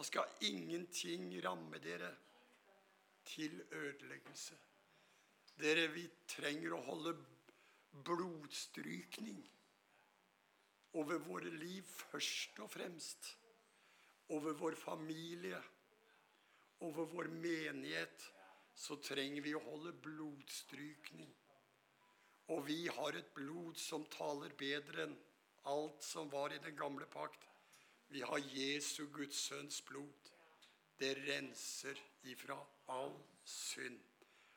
da 0.00 0.04
skal 0.04 0.24
ingenting 0.40 1.26
ramme 1.44 1.78
dere 1.78 2.08
til 3.28 3.58
ødeleggelse. 3.70 4.54
Dere, 5.60 5.90
vi 5.92 6.06
trenger 6.24 6.72
å 6.72 6.78
holde 6.86 7.12
blodstrykning 8.08 9.42
over 10.96 11.20
våre 11.26 11.52
liv 11.52 11.84
først 11.84 12.62
og 12.64 12.72
fremst. 12.72 13.28
Over 14.32 14.56
vår 14.62 14.78
familie, 14.80 15.60
over 16.88 17.04
vår 17.12 17.28
menighet, 17.36 18.24
så 18.72 18.96
trenger 19.04 19.44
vi 19.44 19.52
å 19.52 19.64
holde 19.68 19.92
blodstrykning. 20.00 21.28
Og 22.56 22.64
vi 22.72 22.86
har 22.88 23.20
et 23.20 23.34
blod 23.36 23.76
som 23.76 24.08
taler 24.16 24.56
bedre 24.64 25.10
enn 25.10 25.16
alt 25.76 26.00
som 26.08 26.32
var 26.32 26.56
i 26.56 26.64
den 26.64 26.80
gamle 26.80 27.04
pakt. 27.12 27.49
Vi 28.12 28.20
har 28.20 28.38
Jesu 28.38 29.06
Guds 29.12 29.36
sønns 29.36 29.82
blod. 29.82 30.30
Det 30.98 31.16
renser 31.16 31.94
ifra 32.22 32.66
all 32.88 33.12
synd. 33.44 34.00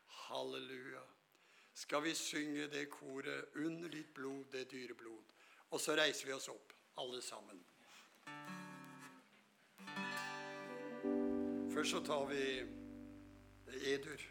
Halleluja. 0.05 1.01
Skal 1.73 2.03
vi 2.03 2.13
synge 2.13 2.67
det 2.67 2.89
koret 2.89 3.45
'Under 3.55 3.89
ditt 3.89 4.13
blod, 4.13 4.45
det 4.51 4.71
dyre 4.71 4.93
blod'? 4.93 5.33
Og 5.69 5.79
så 5.79 5.95
reiser 5.95 6.25
vi 6.25 6.33
oss 6.33 6.47
opp, 6.47 6.73
alle 6.97 7.21
sammen. 7.21 7.65
Først 11.73 11.89
så 11.89 12.03
tar 12.05 12.25
vi 12.25 12.59
edur. 13.93 14.21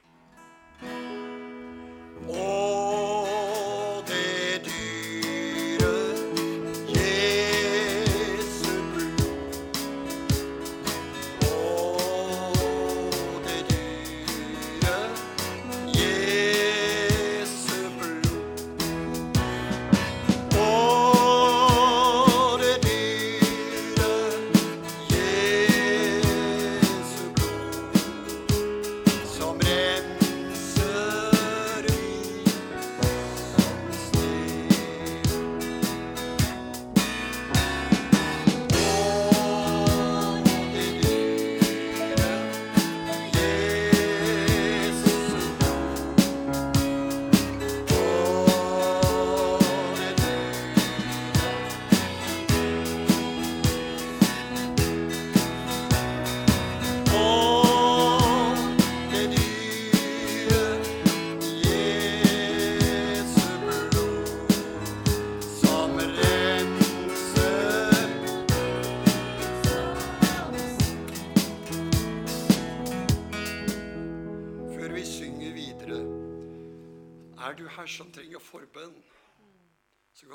Og 2.28 2.81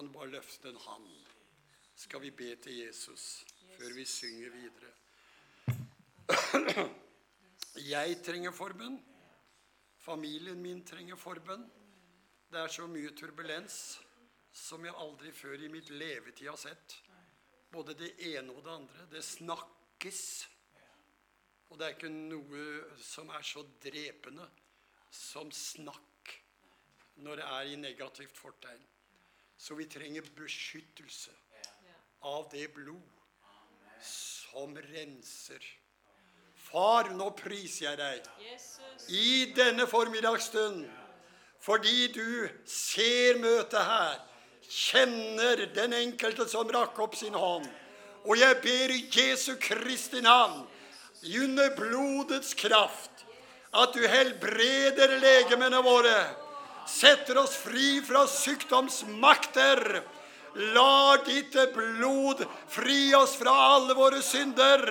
kan 0.08 0.14
bare 0.14 0.32
løfte 0.32 0.70
en 0.70 0.80
hånd. 0.80 1.08
Skal 2.00 2.22
vi 2.24 2.30
be 2.32 2.54
til 2.64 2.78
Jesus 2.80 3.44
før 3.76 3.92
vi 3.98 4.06
synger 4.08 4.54
videre? 4.54 4.92
Jeg 7.94 8.22
trenger 8.24 8.56
forbønn. 8.56 8.96
Familien 10.00 10.62
min 10.64 10.86
trenger 10.88 11.20
forbønn. 11.20 11.68
Det 12.48 12.62
er 12.62 12.72
så 12.72 12.88
mye 12.88 13.12
turbulens 13.20 14.00
som 14.56 14.86
jeg 14.88 14.96
aldri 14.96 15.34
før 15.36 15.60
i 15.60 15.70
mitt 15.70 15.92
levetid 15.92 16.48
har 16.48 16.58
sett. 16.62 16.96
Både 17.70 17.98
det 18.00 18.14
ene 18.32 18.56
og 18.56 18.64
det 18.64 18.72
andre. 18.72 19.08
Det 19.12 19.24
snakkes. 19.28 20.22
Og 21.68 21.76
det 21.76 21.90
er 21.90 21.98
ikke 21.98 22.14
noe 22.16 22.68
som 23.04 23.28
er 23.36 23.44
så 23.44 23.66
drepende 23.84 24.48
som 25.12 25.52
snakk 25.52 26.38
når 27.26 27.42
det 27.42 27.50
er 27.60 27.74
i 27.74 27.82
negativt 27.82 28.40
fortegn. 28.40 28.88
Så 29.58 29.76
vi 29.76 29.86
trenger 29.90 30.26
beskyttelse 30.38 31.34
av 32.22 32.48
det 32.52 32.68
blod 32.74 33.02
som 34.04 34.78
renser. 34.78 35.64
Far, 36.68 37.10
nå 37.16 37.32
priser 37.38 37.86
jeg 37.86 37.98
deg 38.00 39.12
i 39.14 39.54
denne 39.56 39.88
formiddagsstund 39.88 40.86
fordi 41.64 42.08
du 42.14 42.48
ser 42.70 43.40
møtet 43.42 43.82
her, 43.82 44.20
kjenner 44.70 45.66
den 45.76 45.96
enkelte 45.98 46.46
som 46.48 46.70
rakk 46.72 47.00
opp 47.02 47.16
sin 47.18 47.36
hånd. 47.36 47.66
Og 48.28 48.38
jeg 48.40 48.60
ber 48.64 48.94
i 48.94 49.02
Jesu 49.12 49.56
Kristi 49.60 50.22
navn, 50.24 50.62
under 51.42 51.74
blodets 51.76 52.54
kraft, 52.56 53.26
at 53.74 53.96
du 53.96 54.06
helbreder 54.08 55.18
legemene 55.20 55.82
våre, 55.84 56.18
setter 56.88 57.38
oss 57.38 57.56
fri 57.56 58.02
fra 58.06 58.26
sykdomsmakter. 58.28 60.02
La 60.74 61.18
ditt 61.26 61.54
blod 61.76 62.42
fri 62.72 63.14
oss 63.16 63.36
fra 63.38 63.54
alle 63.76 63.94
våre 63.98 64.24
synder, 64.26 64.82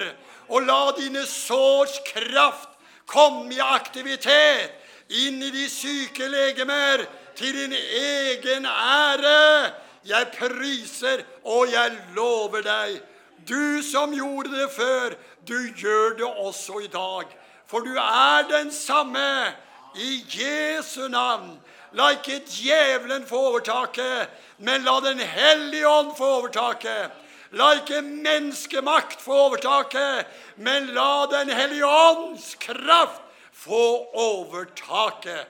og 0.48 0.66
la 0.68 0.92
dine 0.94 1.24
sårs 1.26 1.98
kraft 2.06 2.70
komme 3.10 3.54
i 3.54 3.62
aktivitet 3.62 4.74
inn 5.08 5.42
i 5.42 5.50
de 5.54 5.66
syke 5.70 6.28
legemer 6.30 7.06
til 7.38 7.54
din 7.54 7.74
egen 7.74 8.66
ære. 8.66 9.72
Jeg 10.06 10.30
priser 10.36 11.24
og 11.44 11.72
jeg 11.72 11.94
lover 12.14 12.62
deg. 12.62 13.00
Du 13.46 13.82
som 13.82 14.14
gjorde 14.14 14.54
det 14.54 14.70
før, 14.74 15.14
du 15.46 15.58
gjør 15.74 16.16
det 16.18 16.26
også 16.26 16.80
i 16.82 16.90
dag. 16.90 17.30
For 17.66 17.82
du 17.82 17.94
er 17.98 18.46
den 18.50 18.70
samme 18.72 19.54
i 19.98 20.22
Jesu 20.30 21.08
navn. 21.08 21.56
La 21.96 22.10
ikke 22.12 22.42
djevelen 22.44 23.24
få 23.24 23.38
overtaket, 23.50 24.28
men 24.58 24.84
la 24.84 24.98
Den 25.00 25.18
hellige 25.18 25.88
ånd 25.88 26.12
få 26.18 26.28
overtaket. 26.40 27.12
La 27.56 27.70
ikke 27.78 28.02
menneskemakt 28.04 29.22
få 29.22 29.36
overtaket, 29.46 30.26
men 30.56 30.92
la 30.96 31.26
Den 31.32 31.48
hellige 31.48 31.86
ånds 31.88 32.54
kraft 32.60 33.22
få 33.52 33.84
overtaket. 34.12 35.46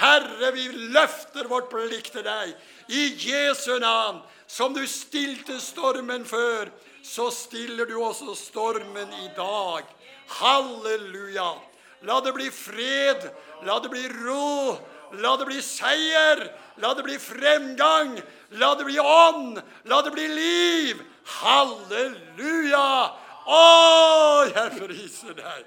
Herre, 0.00 0.52
vi 0.56 0.68
løfter 0.94 1.48
vårt 1.50 1.68
blikk 1.68 2.08
til 2.14 2.24
deg 2.24 2.54
i 2.88 3.10
Jesu 3.20 3.76
navn. 3.82 4.22
Som 4.50 4.72
du 4.74 4.86
stilte 4.88 5.60
stormen 5.62 6.24
før, 6.24 6.70
så 7.04 7.28
stiller 7.30 7.86
du 7.86 7.98
også 8.02 8.32
stormen 8.38 9.12
i 9.20 9.28
dag. 9.36 9.84
Halleluja. 10.40 11.52
La 12.08 12.20
det 12.24 12.32
bli 12.34 12.48
fred. 12.50 13.28
La 13.68 13.78
det 13.84 13.92
bli 13.92 14.08
ro. 14.24 14.78
La 15.18 15.36
det 15.36 15.46
bli 15.48 15.62
seier. 15.62 16.44
La 16.78 16.94
det 16.94 17.04
bli 17.04 17.18
fremgang. 17.18 18.14
La 18.60 18.74
det 18.74 18.86
bli 18.86 18.98
ånd. 18.98 19.62
La 19.84 20.02
det 20.02 20.12
bli 20.14 20.28
liv. 20.28 21.02
Halleluja. 21.40 22.86
Å, 23.50 23.62
jeg 24.50 24.76
priser 24.78 25.34
deg. 25.34 25.66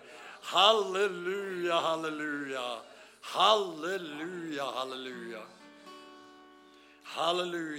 Halleluja, 0.54 1.80
halleluja. 1.82 2.68
Halleluja, 3.34 4.66
halleluja. 4.78 5.44
Halleluja. 7.16 7.74